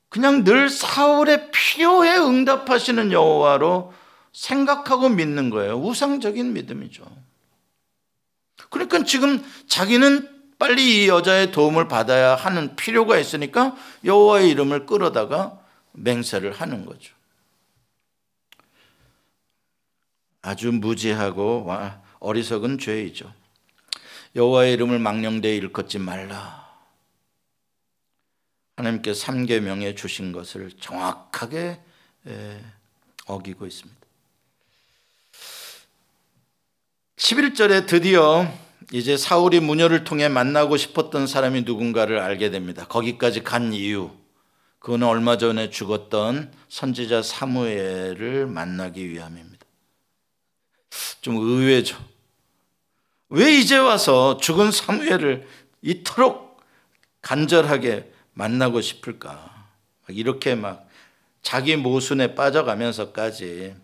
[0.09, 3.93] 그냥 늘 사울의 필요에 응답하시는 여호와로
[4.31, 5.73] 생각하고 믿는 거예요.
[5.79, 7.03] 우상적인 믿음이죠.
[8.69, 15.57] 그러니까 지금 자기는 빨리 이 여자의 도움을 받아야 하는 필요가 있으니까 여호와의 이름을 끌어다가
[15.93, 17.18] 맹세를 하는 거죠.
[20.41, 21.71] 아주 무지하고
[22.19, 23.33] 어리석은 죄이죠.
[24.35, 26.69] 여호와의 이름을 망령되이 일컫지 말라.
[28.77, 31.79] 하나님께 삼계명에 주신 것을 정확하게
[33.25, 33.99] 어기고 있습니다.
[37.17, 38.47] 11절에 드디어
[38.93, 42.87] 이제 사울이 무녀를 통해 만나고 싶었던 사람이 누군가를 알게 됩니다.
[42.87, 44.11] 거기까지 간 이유.
[44.79, 49.48] 그거는 얼마 전에 죽었던 선지자 사무엘을 만나기 위함입니다.
[51.21, 51.97] 좀 의외죠.
[53.29, 55.47] 왜 이제 와서 죽은 사무엘을
[55.81, 56.61] 이토록
[57.21, 59.67] 간절하게 만나고 싶을까?
[60.09, 60.87] 이렇게 막
[61.41, 63.75] 자기 모순에 빠져가면서까지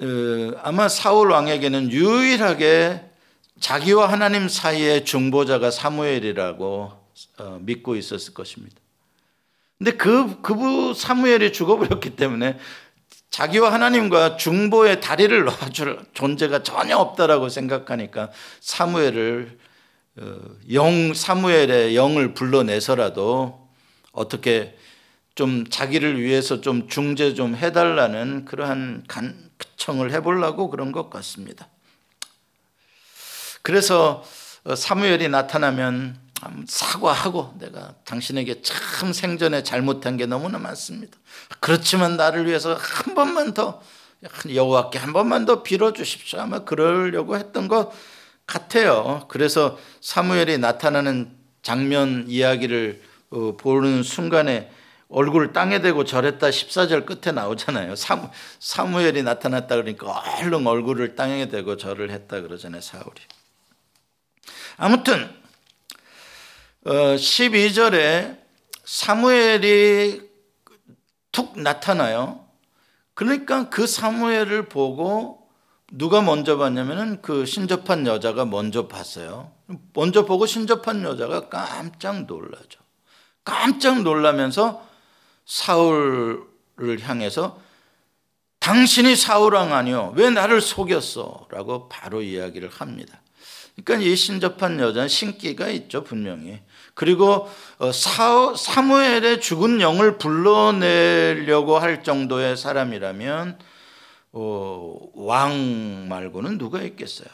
[0.00, 3.04] 어, 아마 사울 왕에게는 유일하게
[3.58, 6.92] 자기와 하나님 사이의 중보자가 사무엘이라고
[7.38, 8.76] 어, 믿고 있었을 것입니다.
[9.78, 12.58] 근데 그, 그 사무엘이 죽어버렸기 때문에
[13.30, 19.58] 자기와 하나님과 중보의 다리를 놔줄 존재가 전혀 없다라고 생각하니까 사무엘을
[20.18, 20.36] 어,
[20.72, 23.68] 영 사무엘의 영을 불러내서라도
[24.12, 24.76] 어떻게
[25.36, 31.68] 좀 자기를 위해서 좀 중재 좀 해달라는 그러한 간 청을 해보려고 그런 것 같습니다.
[33.62, 34.24] 그래서
[34.64, 36.18] 어, 사무엘이 나타나면
[36.66, 41.16] 사과하고 내가 당신에게 참 생전에 잘못한 게 너무나 많습니다.
[41.60, 43.82] 그렇지만 나를 위해서 한 번만 더
[44.52, 46.40] 여호와께 한 번만 더 빌어 주십시오.
[46.40, 47.92] 아마 그러려고 했던 것
[48.46, 49.26] 같아요.
[49.28, 54.70] 그래서 사무엘이 나타나는 장면 이야기를 어, 보는 순간에
[55.08, 57.96] 얼굴을 땅에 대고 절했다 14절 끝에 나오잖아요.
[57.96, 58.28] 사무,
[58.60, 62.80] 사무엘이 나타났다 그러니까 얼른 얼굴을 땅에 대고 절을 했다 그러잖아요.
[62.80, 63.20] 사울이.
[64.76, 65.39] 아무튼
[66.84, 68.36] 12절에 어,
[68.84, 70.22] 사무엘이
[71.32, 72.46] 툭 나타나요.
[73.14, 75.48] 그러니까 그 사무엘을 보고
[75.92, 79.52] 누가 먼저 봤냐면은 그 신접한 여자가 먼저 봤어요.
[79.92, 82.80] 먼저 보고 신접한 여자가 깜짝 놀라죠.
[83.44, 84.86] 깜짝 놀라면서
[85.44, 86.46] 사울을
[87.00, 87.60] 향해서
[88.60, 90.12] 당신이 사울왕 아니요.
[90.16, 91.48] 왜 나를 속였어?
[91.50, 93.20] 라고 바로 이야기를 합니다.
[93.84, 96.60] 그러니까 이 신접한 여자는 신기가 있죠, 분명히.
[97.00, 97.48] 그리고
[97.78, 103.58] 어, 사무엘의 죽은 영을 불러내려고 할 정도의 사람이라면
[104.32, 107.30] 어, 왕 말고는 누가 있겠어요.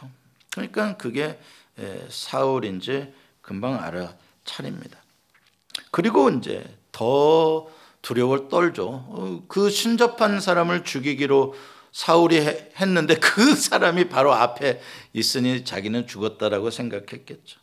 [0.53, 1.41] 그러니까 그게
[2.09, 5.03] 사울인지 금방 알아차립니다.
[5.91, 7.67] 그리고 이제 더
[8.03, 8.89] 두려움을 떨죠.
[8.89, 11.55] 어, 그 신접한 사람을 죽이기로
[11.91, 12.39] 사울이
[12.81, 14.81] 했는데 그 사람이 바로 앞에
[15.13, 17.59] 있으니 자기는 죽었다라고 생각했겠죠.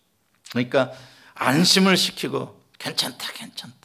[0.51, 0.91] 그러니까
[1.35, 3.75] 안심을 시키고 괜찮다 괜찮다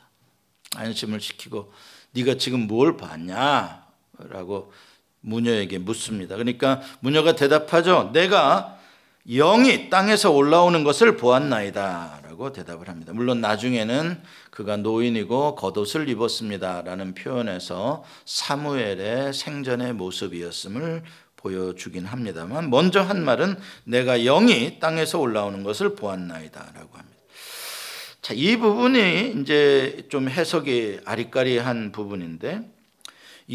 [0.77, 1.73] 안심을 시키고
[2.13, 4.73] 네가 지금 뭘 봤냐라고
[5.21, 6.37] 무녀에게 묻습니다.
[6.37, 8.11] 그러니까 무녀가 대답하죠.
[8.13, 8.79] 내가
[9.29, 12.21] 영이 땅에서 올라오는 것을 보았나이다.
[12.23, 13.13] 라고 대답을 합니다.
[13.13, 16.83] 물론 나중에는 그가 노인이고 겉옷을 입었습니다.
[16.83, 21.03] 라는 표현에서 사무엘의 생전의 모습이었음을
[21.37, 26.73] 보여주긴 합니다만 먼저 한 말은 내가 영이 땅에서 올라오는 것을 보았나이다.
[26.75, 27.18] 라고 합니다.
[28.29, 32.61] 자, 이 부분이 이제 좀 해석이 아리까리한 부분인데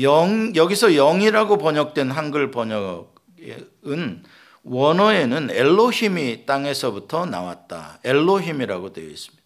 [0.01, 4.23] 영, 여기서 영이라고 번역된 한글 번역은
[4.63, 7.99] 원어에는 엘로힘이 땅에서부터 나왔다.
[8.03, 9.43] 엘로힘이라고 되어 있습니다.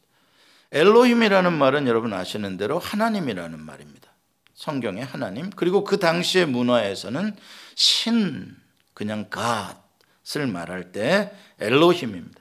[0.72, 4.10] 엘로힘이라는 말은 여러분 아시는 대로 하나님이라는 말입니다.
[4.56, 5.50] 성경의 하나님.
[5.50, 7.36] 그리고 그 당시의 문화에서는
[7.76, 8.56] 신,
[8.94, 12.40] 그냥 God을 말할 때 엘로힘입니다.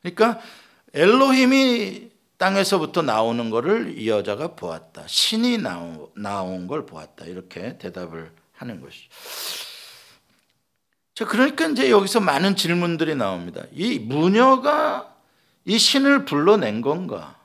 [0.00, 0.40] 그러니까
[0.94, 2.11] 엘로힘이
[2.42, 5.04] 땅에서부터 나오는 것을 이 여자가 보았다.
[5.06, 7.24] 신이 나온 걸 보았다.
[7.26, 9.08] 이렇게 대답을 하는 것이죠.
[11.14, 13.62] 자, 그러니까 이제 여기서 많은 질문들이 나옵니다.
[13.70, 15.14] 이 무녀가
[15.64, 17.38] 이 신을 불러낸 건가?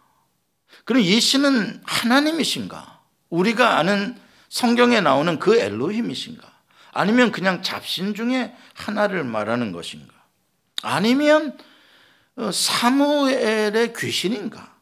[0.83, 2.99] 그럼 이 신은 하나님이신가?
[3.29, 4.19] 우리가 아는
[4.49, 6.41] 성경에 나오는 그 엘로힘이신가?
[6.93, 10.11] 아니면 그냥 잡신 중에 하나를 말하는 것인가?
[10.81, 11.55] 아니면
[12.35, 14.76] 어, 사무엘의 귀신인가?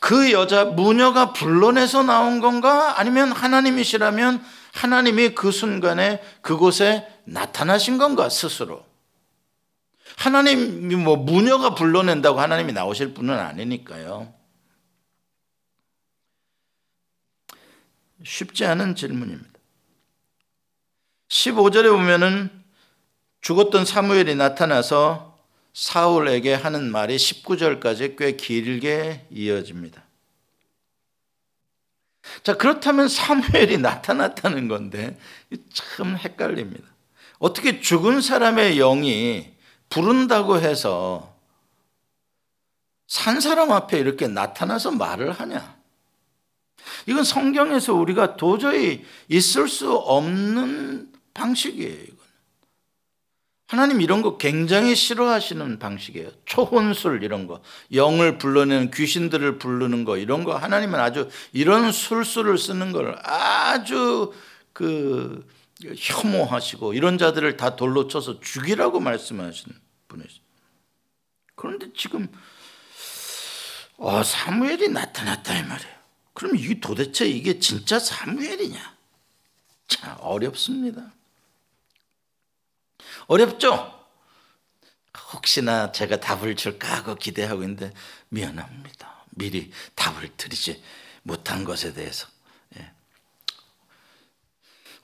[0.00, 2.98] 그 여자 무녀가 불러내서 나온 건가?
[2.98, 8.84] 아니면 하나님이시라면 하나님이 그 순간에 그곳에 나타나신 건가 스스로?
[10.16, 14.32] 하나님이 뭐 무녀가 불러낸다고 하나님이 나오실 분은 아니니까요.
[18.24, 19.50] 쉽지 않은 질문입니다.
[21.28, 22.64] 15절에 보면은
[23.40, 25.33] 죽었던 사무엘이 나타나서
[25.74, 30.02] 사울에게 하는 말이 19절까지 꽤 길게 이어집니다.
[32.42, 35.18] 자, 그렇다면 사무엘이 나타났다는 건데
[35.72, 36.86] 참 헷갈립니다.
[37.38, 39.52] 어떻게 죽은 사람의 영이
[39.90, 41.34] 부른다고 해서
[43.06, 45.76] 산 사람 앞에 이렇게 나타나서 말을 하냐?
[47.06, 52.13] 이건 성경에서 우리가 도저히 있을 수 없는 방식이에요.
[53.66, 56.30] 하나님 이런 거 굉장히 싫어하시는 방식이에요.
[56.44, 57.62] 초혼술 이런 거,
[57.92, 64.32] 영을 불러내는 귀신들을 부르는 거 이런 거 하나님은 아주 이런 술수를 쓰는 걸 아주
[64.72, 65.46] 그
[65.96, 69.76] 혐오하시고 이런 자들을 다 돌로 쳐서 죽이라고 말씀하시는
[70.08, 70.42] 분이죠.
[71.54, 72.28] 그런데 지금
[73.96, 75.94] 어, 사무엘이 나타났다 이 말이에요.
[76.34, 78.94] 그럼 이게 도대체 이게 진짜 사무엘이냐?
[79.86, 81.12] 참 어렵습니다.
[83.26, 83.92] 어렵죠?
[85.32, 87.92] 혹시나 제가 답을 줄까 하고 기대하고 있는데
[88.28, 89.24] 미안합니다.
[89.30, 90.82] 미리 답을 드리지
[91.22, 92.28] 못한 것에 대해서.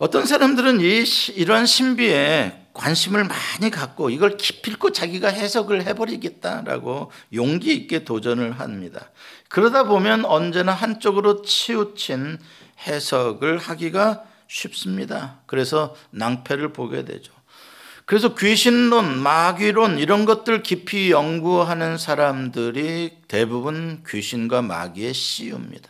[0.01, 1.05] 어떤 사람들은 이,
[1.37, 9.11] 이러한 신비에 관심을 많이 갖고 이걸 기필코 자기가 해석을 해버리겠다라고 용기 있게 도전을 합니다.
[9.51, 12.39] 그러다 보면 언제나 한쪽으로 치우친
[12.87, 15.41] 해석을 하기가 쉽습니다.
[15.45, 17.35] 그래서 낭패를 보게 되죠.
[18.11, 25.89] 그래서 귀신론, 마귀론 이런 것들 깊이 연구하는 사람들이 대부분 귀신과 마귀에 씌웁니다.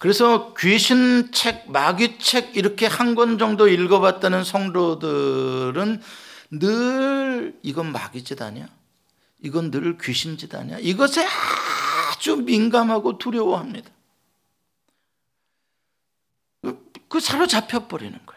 [0.00, 6.02] 그래서 귀신 책, 마귀 책 이렇게 한 권 정도 읽어봤다는 성도들은
[6.50, 8.66] 늘 이건 마귀 짓 아니야?
[9.40, 10.78] 이건 늘 귀신 짓 아니야?
[10.80, 11.24] 이것에
[12.10, 13.88] 아주 민감하고 두려워합니다.
[17.08, 18.31] 그 사로잡혀 버리는 거예요.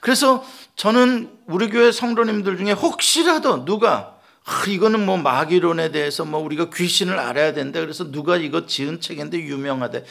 [0.00, 0.44] 그래서
[0.76, 7.18] 저는 우리 교회 성도님들 중에 혹시라도 누가 아, 이거는 뭐 마귀론에 대해서 뭐 우리가 귀신을
[7.18, 7.80] 알아야 된다.
[7.80, 10.04] 그래서 누가 이거 지은 책인데 유명하대.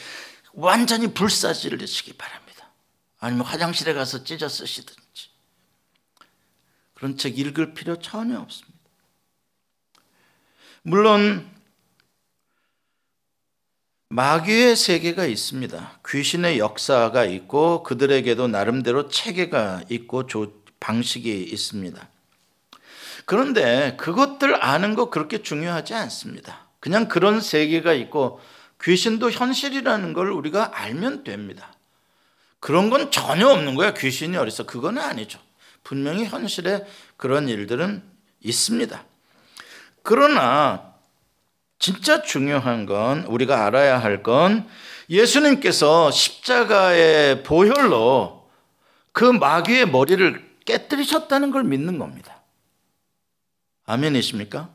[0.52, 2.70] 완전히 불사지르시기 바랍니다.
[3.18, 5.30] 아니면 화장실에 가서 찢어 쓰시든지
[6.94, 8.78] 그런 책 읽을 필요 전혀 없습니다.
[10.82, 11.50] 물론
[14.12, 16.00] 마귀의 세계가 있습니다.
[16.08, 20.26] 귀신의 역사가 있고 그들에게도 나름대로 체계가 있고
[20.80, 22.08] 방식이 있습니다.
[23.24, 26.66] 그런데 그것들 아는 거 그렇게 중요하지 않습니다.
[26.80, 28.40] 그냥 그런 세계가 있고
[28.82, 31.72] 귀신도 현실이라는 걸 우리가 알면 됩니다.
[32.58, 33.94] 그런 건 전혀 없는 거야.
[33.94, 34.66] 귀신이 어디서.
[34.66, 35.38] 그건 아니죠.
[35.84, 36.84] 분명히 현실에
[37.16, 38.02] 그런 일들은
[38.40, 39.04] 있습니다.
[40.02, 40.89] 그러나
[41.80, 44.68] 진짜 중요한 건 우리가 알아야 할 건
[45.08, 48.48] 예수님께서 십자가의 보혈로
[49.12, 52.42] 그 마귀의 머리를 깨뜨리셨다는 걸 믿는 겁니다.
[53.86, 54.68] 아멘이십니까?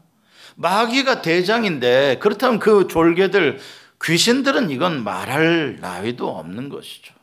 [0.55, 3.59] 마귀가 대장인데 그렇다면 그 졸개들
[4.03, 7.13] 귀신들은 이건 말할 나위도 없는 것이죠.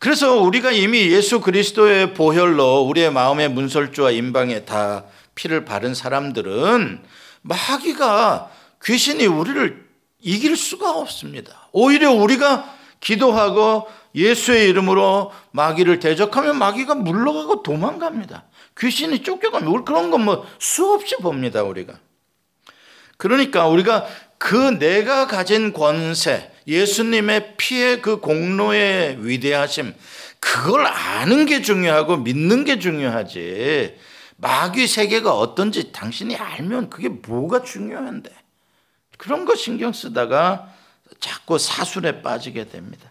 [0.00, 5.04] 그래서 우리가 이미 예수 그리스도의 보혈로 우리의 마음의 문설주와 임방에 다
[5.34, 7.02] 피를 바른 사람들은
[7.42, 8.50] 마귀가
[8.84, 9.88] 귀신이 우리를
[10.20, 11.68] 이길 수가 없습니다.
[11.72, 18.44] 오히려 우리가 기도하고 예수의 이름으로 마귀를 대적하면 마귀가 물러가고 도망갑니다.
[18.78, 21.98] 귀신이 쫓겨가면 그런 건 뭐 수없이 봅니다, 우리가.
[23.16, 24.06] 그러니까 우리가
[24.38, 29.94] 그 내가 가진 권세, 예수님의 피의 그 공로의 위대하심,
[30.40, 33.96] 그걸 아는 게 중요하고 믿는 게 중요하지.
[34.38, 38.30] 마귀 세계가 어떤지 당신이 알면 그게 뭐가 중요한데.
[39.20, 40.72] 그런 거 신경 쓰다가
[41.20, 43.10] 자꾸 사술에 빠지게 됩니다.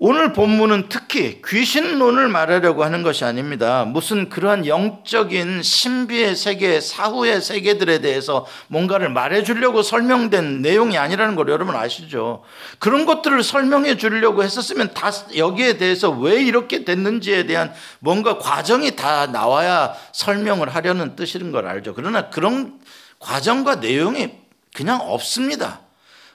[0.00, 3.84] 오늘 본문은 특히 귀신론을 말하려고 하는 것이 아닙니다.
[3.84, 11.48] 무슨 그러한 영적인 신비의 세계, 사후의 세계들에 대해서 뭔가를 말해 주려고 설명된 내용이 아니라는 걸
[11.48, 12.42] 여러분 아시죠?
[12.80, 19.26] 그런 것들을 설명해 주려고 했었으면 다 여기에 대해서 왜 이렇게 됐는지에 대한 뭔가 과정이 다
[19.26, 21.94] 나와야 설명을 하려는 뜻인 걸 알죠.
[21.94, 22.80] 그러나 그런
[23.18, 24.30] 과정과 내용이
[24.74, 25.80] 그냥 없습니다.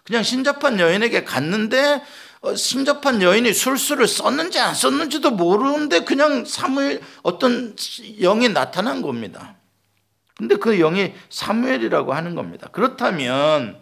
[0.04, 2.02] 그냥 신접한 여인에게 갔는데
[2.42, 7.76] 어, 신접한 여인이 술수를 썼는지 안 썼는지도 모르는데 그냥 사무엘 어떤
[8.20, 9.56] 영이 나타난 겁니다.
[10.36, 12.68] 근데 그 영이 사무엘이라고 하는 겁니다.
[12.74, 13.78] 그렇다면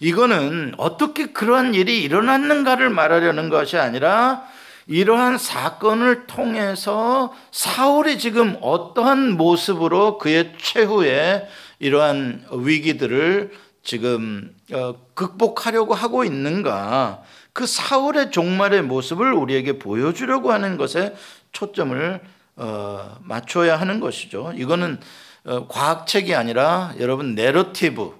[0.00, 4.44] 이거는 어떻게 그러한 일이 일어났는가를 말하려는 것이 아니라
[4.86, 11.48] 이러한 사건을 통해서 사울이 지금 어떠한 모습으로 그의 최후의
[11.78, 13.52] 이러한 위기들을
[13.82, 17.22] 지금 어, 극복하려고 하고 있는가
[17.52, 21.14] 그 사울의 종말의 모습을 우리에게 보여주려고 하는 것에
[21.52, 22.20] 초점을
[22.56, 24.52] 어, 맞춰야 하는 것이죠.
[24.56, 24.98] 이거는
[25.44, 28.14] 어, 과학책이 아니라 여러분 내러티브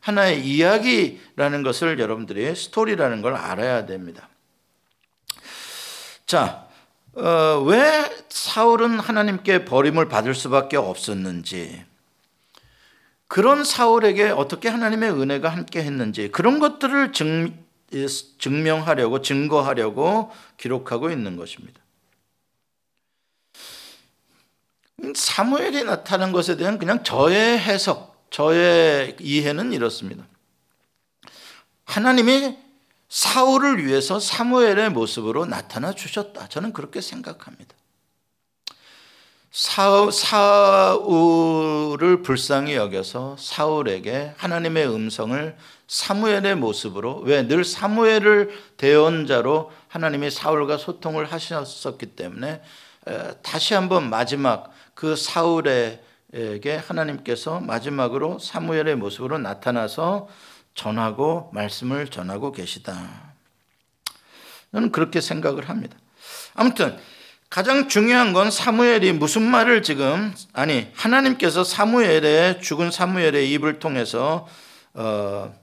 [0.00, 4.28] 하나의 이야기라는 것을 여러분들이 스토리라는 걸 알아야 됩니다.
[6.26, 6.66] 자,
[7.14, 11.84] 어, 왜 사울은 하나님께 버림을 받을 수밖에 없었는지,
[13.32, 17.64] 그런 사울에게 어떻게 하나님의 은혜가 함께 했는지, 그런 것들을 증,
[18.38, 21.80] 증명하려고 증거하려고 기록하고 있는 것입니다.
[25.14, 30.26] 사무엘이 나타난 것에 대한 그냥 저의 해석, 저의 이해는 이렇습니다.
[31.86, 32.58] 하나님이
[33.08, 36.48] 사울을 위해서 사무엘의 모습으로 나타나 주셨다.
[36.48, 37.74] 저는 그렇게 생각합니다.
[39.54, 45.54] 사, 사울을 불쌍히 여겨서 사울에게 하나님의 음성을
[45.86, 52.62] 사무엘의 모습으로 왜 늘 사무엘을 대언자로 하나님이 사울과 소통을 하셨었기 때문에
[53.42, 60.28] 다시 한번 마지막 그 사울에게 하나님께서 마지막으로 사무엘의 모습으로 나타나서
[60.74, 63.34] 전하고 말씀을 전하고 계시다.
[64.72, 65.98] 저는 그렇게 생각을 합니다.
[66.54, 66.98] 아무튼
[67.52, 74.48] 가장 중요한 건 사무엘이 무슨 말을 지금 아니 하나님께서 사무엘의 죽은 사무엘의 입을 통해서
[74.94, 75.54] 어,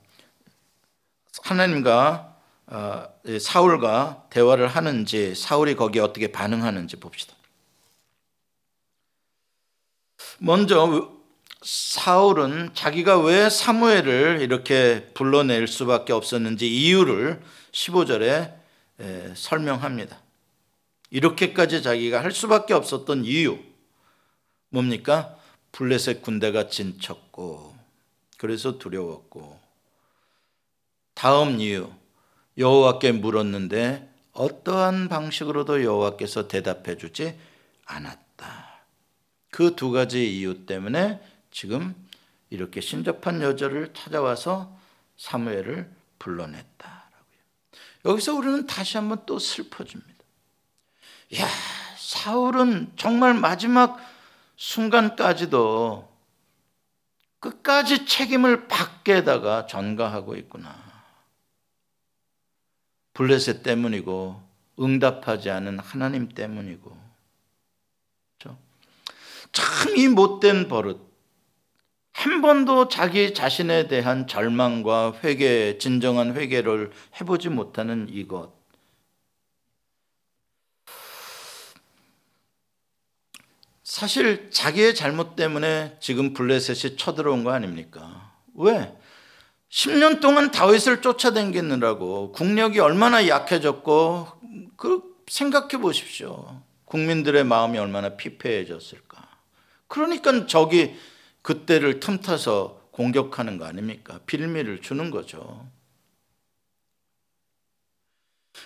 [1.42, 2.36] 하나님과
[2.68, 3.08] 어,
[3.42, 7.34] 사울과 대화를 하는지 사울이 거기에 어떻게 반응하는지 봅시다.
[10.38, 11.10] 먼저
[11.64, 18.54] 사울은 자기가 왜 사무엘을 이렇게 불러낼 수밖에 없었는지 이유를 15절에
[19.34, 20.29] 설명합니다.
[21.10, 23.60] 이렇게까지 자기가 할 수밖에 없었던 이유
[24.70, 25.36] 뭡니까?
[25.72, 27.76] 블레셋 군대가 진쳤고
[28.38, 29.60] 그래서 두려웠고
[31.14, 31.92] 다음 이유
[32.58, 37.38] 여호와께 물었는데 어떠한 방식으로도 여호와께서 대답해 주지
[37.86, 38.84] 않았다.
[39.52, 41.96] 그 두 가지 이유 때문에 지금
[42.50, 44.78] 이렇게 신접한 여자를 찾아와서
[45.18, 47.40] 사무엘을 불러냈다라고요.
[48.06, 50.19] 여기서 우리는 다시 한번 또 슬퍼집니다.
[51.38, 51.48] 야,
[51.98, 54.00] 사울은 정말 마지막
[54.56, 56.10] 순간까지도
[57.40, 60.76] 끝까지 책임을 받게다가 전가하고 있구나.
[63.14, 64.42] 블레셋 때문이고
[64.80, 67.10] 응답하지 않은 하나님 때문이고
[69.52, 71.10] 참이 못된 버릇
[72.12, 78.59] 한 번도 자기 자신에 대한 절망과 회개, 진정한 회개를 해보지 못하는 이것.
[84.00, 88.32] 사실 자기의 잘못 때문에 지금 블레셋이 쳐들어온 거 아닙니까?
[88.56, 88.96] 왜?
[89.70, 94.28] 10년 동안 다윗을 쫓아다니느라고 국력이 얼마나 약해졌고
[94.78, 96.62] 그 생각해 보십시오.
[96.86, 99.28] 국민들의 마음이 얼마나 피폐해졌을까.
[99.90, 100.96] 그러니까 적이
[101.42, 104.22] 그때를 틈타서 공격하는 거 아닙니까?
[104.26, 105.68] 빌미를 주는 거죠.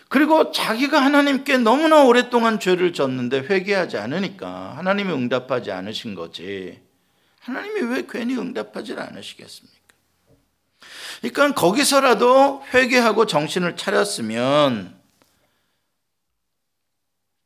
[0.10, 6.82] 그리고 자기가 하나님께 너무나 오랫동안 죄를 졌는데 회개하지 않으니까 하나님이 응답하지 않으신 거지.
[7.39, 9.78] 하나님이 왜 괜히 응답하지 않으시겠습니까?
[11.22, 15.02] 그러니까 거기서라도 회개하고 정신을 차렸으면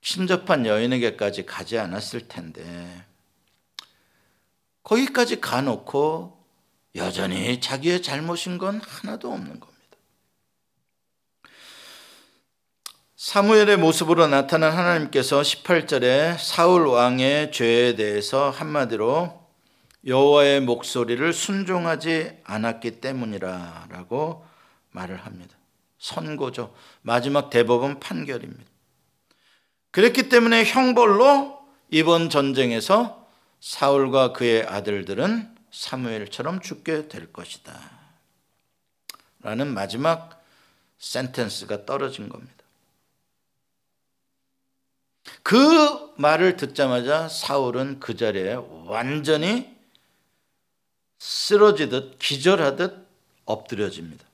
[0.02, 3.06] 신접한 여인에게까지 가지 않았을 텐데
[4.84, 6.45] 거기까지 가놓고
[6.95, 9.76] 여전히 자기의 잘못인 건 하나도 없는 겁니다.
[13.18, 19.43] 사무엘의 모습으로 나타난 하나님께서 18절에 사울 왕의 죄에 대해서 한마디로
[20.05, 24.45] 여호와의 목소리를 순종하지 않았기 때문이라라고
[24.91, 25.57] 말을 합니다.
[25.97, 26.76] 선고죠.
[27.01, 28.70] 마지막 대법원 판결입니다.
[29.89, 31.59] 그랬기 때문에 형벌로
[31.89, 33.28] 이번 전쟁에서
[33.59, 37.74] 사울과 그의 아들들은 사무엘처럼 죽게 될 것이다.
[39.41, 40.45] 라는 마지막
[40.99, 42.57] 센텐스가 떨어진 겁니다.
[45.43, 49.75] 그 말을 듣자마자 사울은 그 자리에 완전히
[51.19, 53.07] 쓰러지듯 기절하듯
[53.45, 54.25] 엎드려집니다.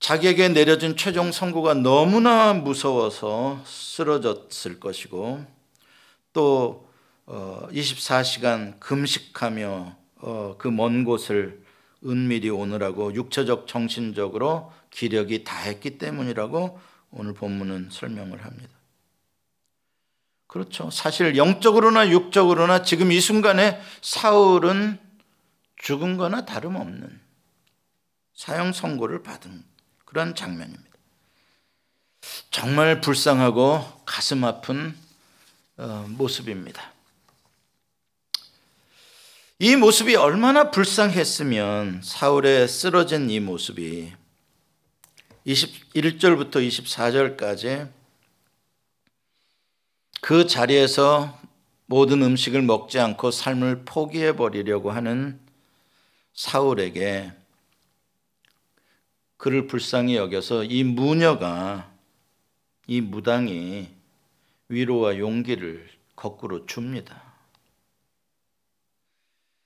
[0.00, 5.44] 자기에게 내려진 최종 선고가 너무나 무서워서 쓰러졌을 것이고
[6.32, 6.88] 또
[7.26, 11.62] 24시간 어, 금식하며 어, 그먼 곳을
[12.04, 16.80] 은밀히 오느라고 육체적 정신적으로 기력이 다했기 때문이라고
[17.12, 18.79] 오늘 본문은 설명을 합니다.
[20.50, 20.90] 그렇죠.
[20.90, 24.98] 사실 영적으로나 육적으로나 지금 이 순간에 사울은
[25.76, 27.20] 죽은 거나 다름없는
[28.34, 29.62] 사형 선고를 받은
[30.04, 30.90] 그런 장면입니다.
[32.50, 34.96] 정말 불쌍하고 가슴 아픈
[35.76, 36.94] 어, 모습입니다.
[39.60, 44.12] 이 모습이 얼마나 불쌍했으면 사울의 쓰러진 이 모습이
[45.46, 47.99] 21절부터 24절까지
[50.20, 51.38] 그 자리에서
[51.86, 55.40] 모든 음식을 먹지 않고 삶을 포기해 버리려고 하는
[56.34, 57.32] 사울에게
[59.36, 61.90] 그를 불쌍히 여겨서 이 무녀가
[62.86, 63.88] 이 무당이
[64.68, 67.30] 위로와 용기를 거꾸로 줍니다.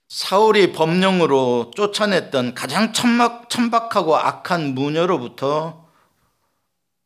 [0.09, 5.91] 사울이 법령으로 쫓아냈던 가장 천막, 천박하고 악한 무녀로부터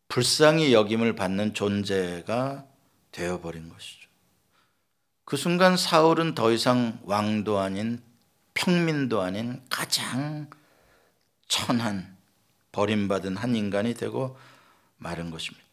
[0.09, 2.68] 불쌍히 여김을 받는 존재가
[3.19, 4.09] 되어버린 것이죠.
[5.25, 8.01] 그 순간 사울은 더 이상 왕도 아닌
[8.55, 10.49] 평민도 아닌 가장
[11.49, 12.17] 천한
[12.73, 14.39] 버림받은 한 인간이 되고
[14.97, 15.67] 마른 것입니다.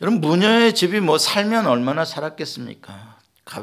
[0.00, 3.18] 여러분 무녀의 집이 뭐 살면 얼마나 살았겠습니까?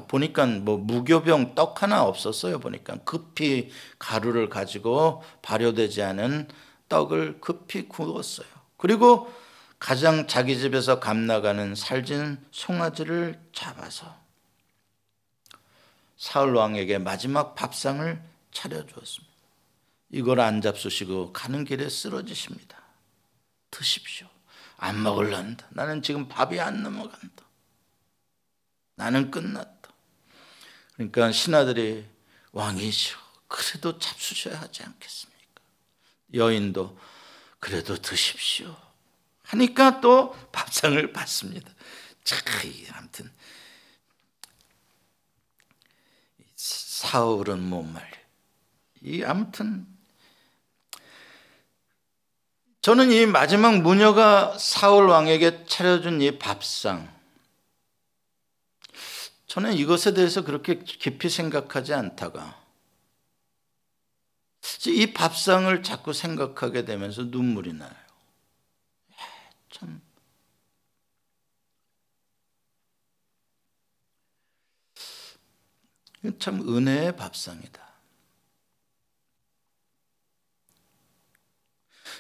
[0.10, 2.60] 보니까 뭐 무교병 떡 하나 없었어요.
[2.60, 6.50] 보니까 급히 가루를 가지고 발효되지 않은
[6.90, 8.48] 떡을 급히 구웠어요.
[8.76, 9.32] 그리고
[9.80, 14.20] 가장 자기 집에서 감나가는 살진 송아지를 잡아서
[16.18, 18.22] 사울 왕에게 마지막 밥상을
[18.52, 19.34] 차려 주었습니다.
[20.10, 22.78] 이걸 안 잡수시고 가는 길에 쓰러지십니다.
[23.72, 24.28] 드십시오.
[24.78, 25.68] 안 먹을란다.
[25.70, 27.46] 나는 지금 밥이 안 넘어간다.
[28.96, 29.90] 나는 끝났다.
[30.94, 32.06] 그러니까 신하들이
[32.52, 33.18] 왕이시오.
[33.48, 35.62] 그래도 잡수셔야 하지 않겠습니까?
[36.34, 37.00] 여인도
[37.60, 38.76] 그래도 드십시오.
[39.50, 41.72] 하니까 또 밥상을 받습니다.
[42.24, 42.36] 자,
[42.94, 43.32] 아무튼
[46.56, 48.08] 사울은 못 말려.
[49.02, 49.88] 이 아무튼
[52.82, 57.12] 저는 이 마지막 무녀가 사울 왕에게 차려준 이 밥상
[59.48, 62.62] 저는 이것에 대해서 그렇게 깊이 생각하지 않다가
[64.88, 68.09] 이 밥상을 자꾸 생각하게 되면서 눈물이 나요.
[69.70, 70.10] 참
[76.40, 77.88] 참 은혜의 밥상이다.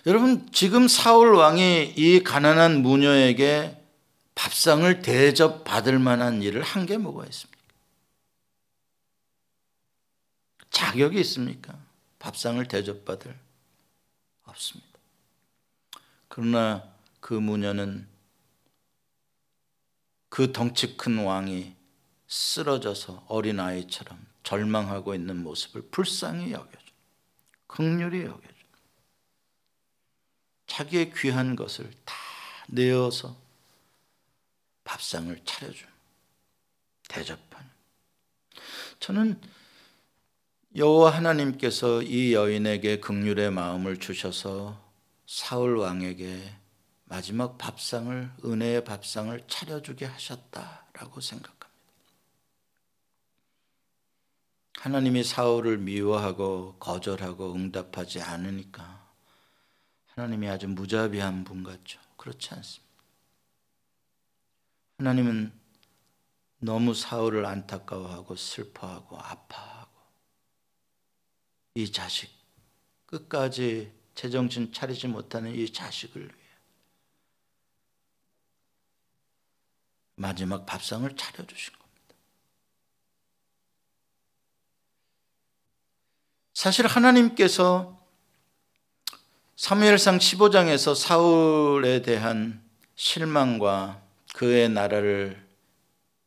[0.05, 3.75] 여러분 지금 사울 왕이 이 가난한 무녀에게
[4.35, 7.59] 밥상을 대접받을 만한 일을 한 게 뭐가 있습니까?
[10.71, 11.77] 자격이 있습니까?
[12.19, 13.37] 밥상을 대접받을
[14.43, 14.87] 없습니다.
[16.29, 18.07] 그러나 그 무녀는
[20.30, 21.76] 그 덩치 큰 왕이
[22.28, 26.80] 쓰러져서 어린아이처럼 절망하고 있는 모습을 불쌍히 여겨줘.
[27.67, 28.53] 극률이 여겨줘.
[30.67, 32.15] 자기의 귀한 것을 다
[32.67, 33.36] 내어서
[34.84, 35.88] 밥상을 차려준
[37.07, 37.70] 대접한.
[38.99, 39.41] 저는
[40.76, 44.80] 여호와 하나님께서 이 여인에게 극률의 마음을 주셔서
[45.26, 46.59] 사울 왕에게
[47.10, 51.68] 마지막 밥상을 은혜의 밥상을 차려주게 하셨다라고 생각합니다.
[54.78, 59.12] 하나님이 사울을 미워하고 거절하고 응답하지 않으니까
[60.05, 61.99] 하나님이 아주 무자비한 분 같죠.
[62.16, 62.88] 그렇지 않습니다.
[64.99, 65.51] 하나님은
[66.60, 69.91] 너무 사울을 안타까워하고 슬퍼하고 아파하고
[71.74, 72.30] 이 자식
[73.07, 76.39] 끝까지 제정신 차리지 못하는 이 자식을 위해
[80.20, 82.15] 마지막 밥상을 차려주신 겁니다.
[86.53, 87.97] 사실 하나님께서
[89.55, 92.61] 사무엘상 15장에서 사울에 대한
[92.95, 94.01] 실망과
[94.36, 95.41] 그의 나라를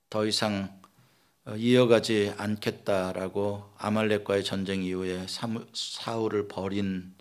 [0.09, 0.81] 더 이상
[1.55, 5.27] 이어가지 않겠다라고 아말렉과의 전쟁 이후에
[5.75, 7.15] 사울을 버린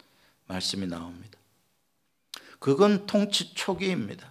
[0.48, 1.38] 말씀이 나옵니다.
[2.60, 4.31] 그건 통치 초기입니다.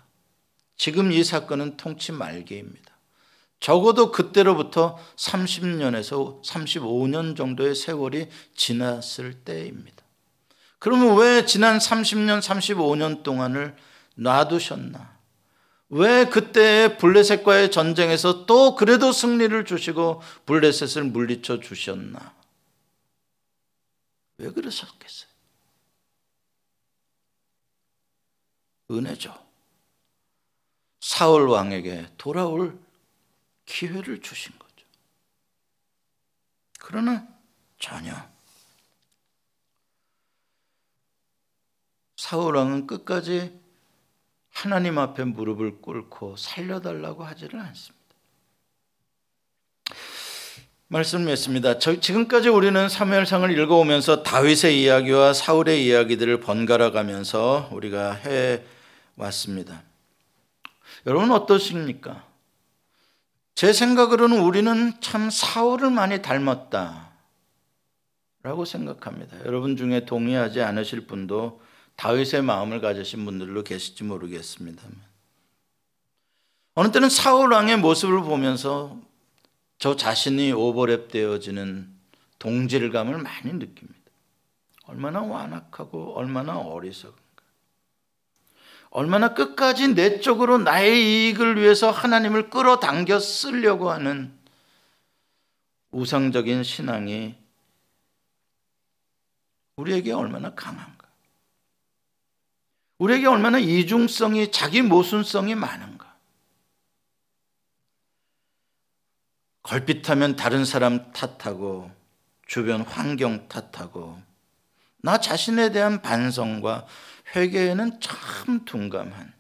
[0.80, 2.96] 지금 이 사건은 통치 말기입니다.
[3.60, 10.02] 적어도 그때로부터 30년에서 35년 정도의 세월이 지났을 때입니다.
[10.78, 13.76] 그러면 왜 지난 30년, 35년 동안을
[14.14, 15.18] 놔두셨나?
[15.90, 22.34] 왜 그때 블레셋과의 전쟁에서 또 그래도 승리를 주시고 블레셋을 물리쳐 주셨나?
[24.38, 25.28] 왜 그러셨겠어요?
[28.90, 29.49] 은혜죠.
[31.00, 32.78] 사울 왕에게 돌아올
[33.64, 34.86] 기회를 주신 거죠.
[36.78, 37.26] 그러나
[37.78, 38.14] 전혀
[42.16, 43.58] 사울 왕은 끝까지
[44.50, 48.00] 하나님 앞에 무릎을 꿇고 살려달라고 하지를 않습니다.
[50.88, 51.78] 말씀했습니다.
[51.78, 58.64] 지금까지 우리는 사무엘상을 읽어오면서 다윗의 이야기와 사울의 이야기들을 번갈아 가면서 우리가 해
[59.16, 59.89] 왔습니다.
[61.06, 62.26] 여러분 어떠십니까?
[63.54, 67.10] 제 생각으로는 우리는 참 사울을 많이 닮았다.
[68.42, 69.44] 라고 생각합니다.
[69.44, 71.60] 여러분 중에 동의하지 않으실 분도
[71.96, 74.94] 다윗의 마음을 가지신 분들도 계실지 모르겠습니다만.
[76.74, 78.98] 어느 때는 사울 왕의 모습을 보면서
[79.78, 81.94] 저 자신이 오버랩 되어지는
[82.38, 83.98] 동질감을 많이 느낍니다.
[84.86, 87.19] 얼마나 완악하고 얼마나 어리석은
[88.90, 94.36] 얼마나 끝까지 내 쪽으로 나의 이익을 위해서 하나님을 끌어당겨 쓰려고 하는
[95.92, 97.36] 우상적인 신앙이
[99.76, 101.08] 우리에게 얼마나 강한가.
[102.98, 106.14] 우리에게 얼마나 이중성이, 자기 모순성이 많은가.
[109.62, 111.90] 걸핏하면 다른 사람 탓하고,
[112.46, 114.20] 주변 환경 탓하고,
[114.98, 116.86] 나 자신에 대한 반성과
[117.34, 119.32] 회개에는 참 둔감한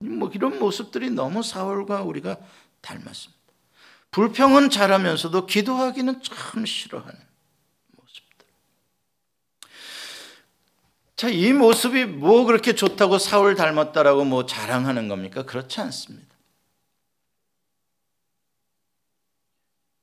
[0.00, 2.36] 뭐 이런 모습들이 너무 사울과 우리가
[2.80, 3.38] 닮았습니다.
[4.10, 7.18] 불평은 잘하면서도 기도하기는 참 싫어하는
[7.96, 8.46] 모습들.
[11.16, 15.42] 자, 이 모습이 뭐 그렇게 좋다고 사울 닮았다라고 뭐 자랑하는 겁니까?
[15.44, 16.28] 그렇지 않습니다.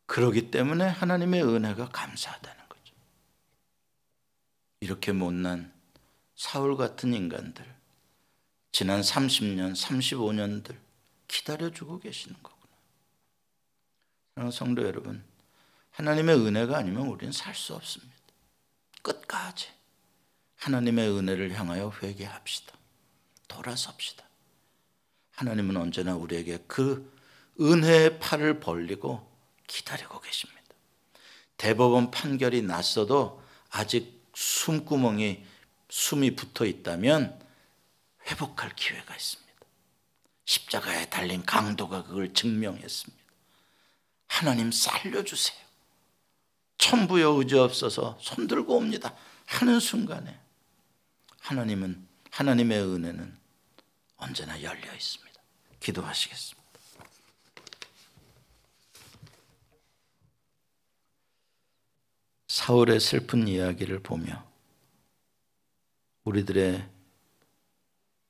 [0.07, 2.93] 그러기 때문에 하나님의 은혜가 감사하다는 거죠.
[4.81, 5.74] 이렇게 못난
[6.35, 7.65] 사울 같은 인간들,
[8.71, 10.77] 지난 30년, 35년들
[11.27, 12.73] 기다려주고 계시는 거구나.
[14.35, 15.23] 사랑하는 성도 여러분,
[15.91, 18.13] 하나님의 은혜가 아니면 우리는 살 수 없습니다.
[19.01, 19.69] 끝까지
[20.57, 22.73] 하나님의 은혜를 향하여 회개합시다.
[23.47, 24.27] 돌아섭시다.
[25.31, 27.13] 하나님은 언제나 우리에게 그
[27.59, 29.31] 은혜의 팔을 벌리고
[29.67, 30.61] 기다리고 계십니다.
[31.57, 35.45] 대법원 판결이 났어도 아직 숨구멍이
[35.95, 37.41] 숨이 붙어 있다면
[38.27, 39.53] 회복할 기회가 있습니다.
[40.43, 43.23] 십자가에 달린 강도가 그걸 증명했습니다.
[44.27, 45.57] 하나님 살려주세요.
[46.77, 49.15] 천부의 의지 없어서 손들고 옵니다.
[49.45, 50.37] 하는 순간에
[51.39, 53.37] 하나님은 하나님의 은혜는
[54.17, 55.41] 언제나 열려 있습니다.
[55.79, 56.61] 기도하시겠습니다.
[62.49, 64.54] 사울의 슬픈 이야기를 보며
[66.25, 66.87] 우리들의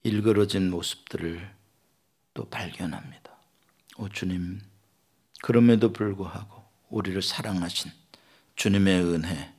[0.03, 1.55] 일그러진 모습들을
[2.33, 3.31] 또 발견합니다.
[3.97, 4.61] 오 주님,
[5.41, 7.91] 그럼에도 불구하고 우리를 사랑하신
[8.55, 9.53] 주님의 은혜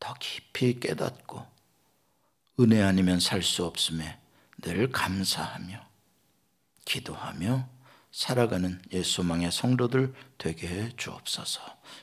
[0.00, 1.46] 더 깊이 깨닫고
[2.60, 4.18] 은혜 아니면 살 수 없음에
[4.62, 5.86] 늘 감사하며
[6.84, 7.68] 기도하며
[8.10, 11.60] 살아가는 예수망의 성도들 되게 해 주옵소서.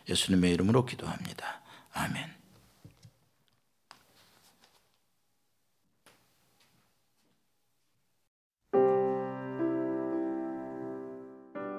[0.10, 1.62] 예수님의 이름으로 기도합니다.
[1.94, 2.41] 아멘.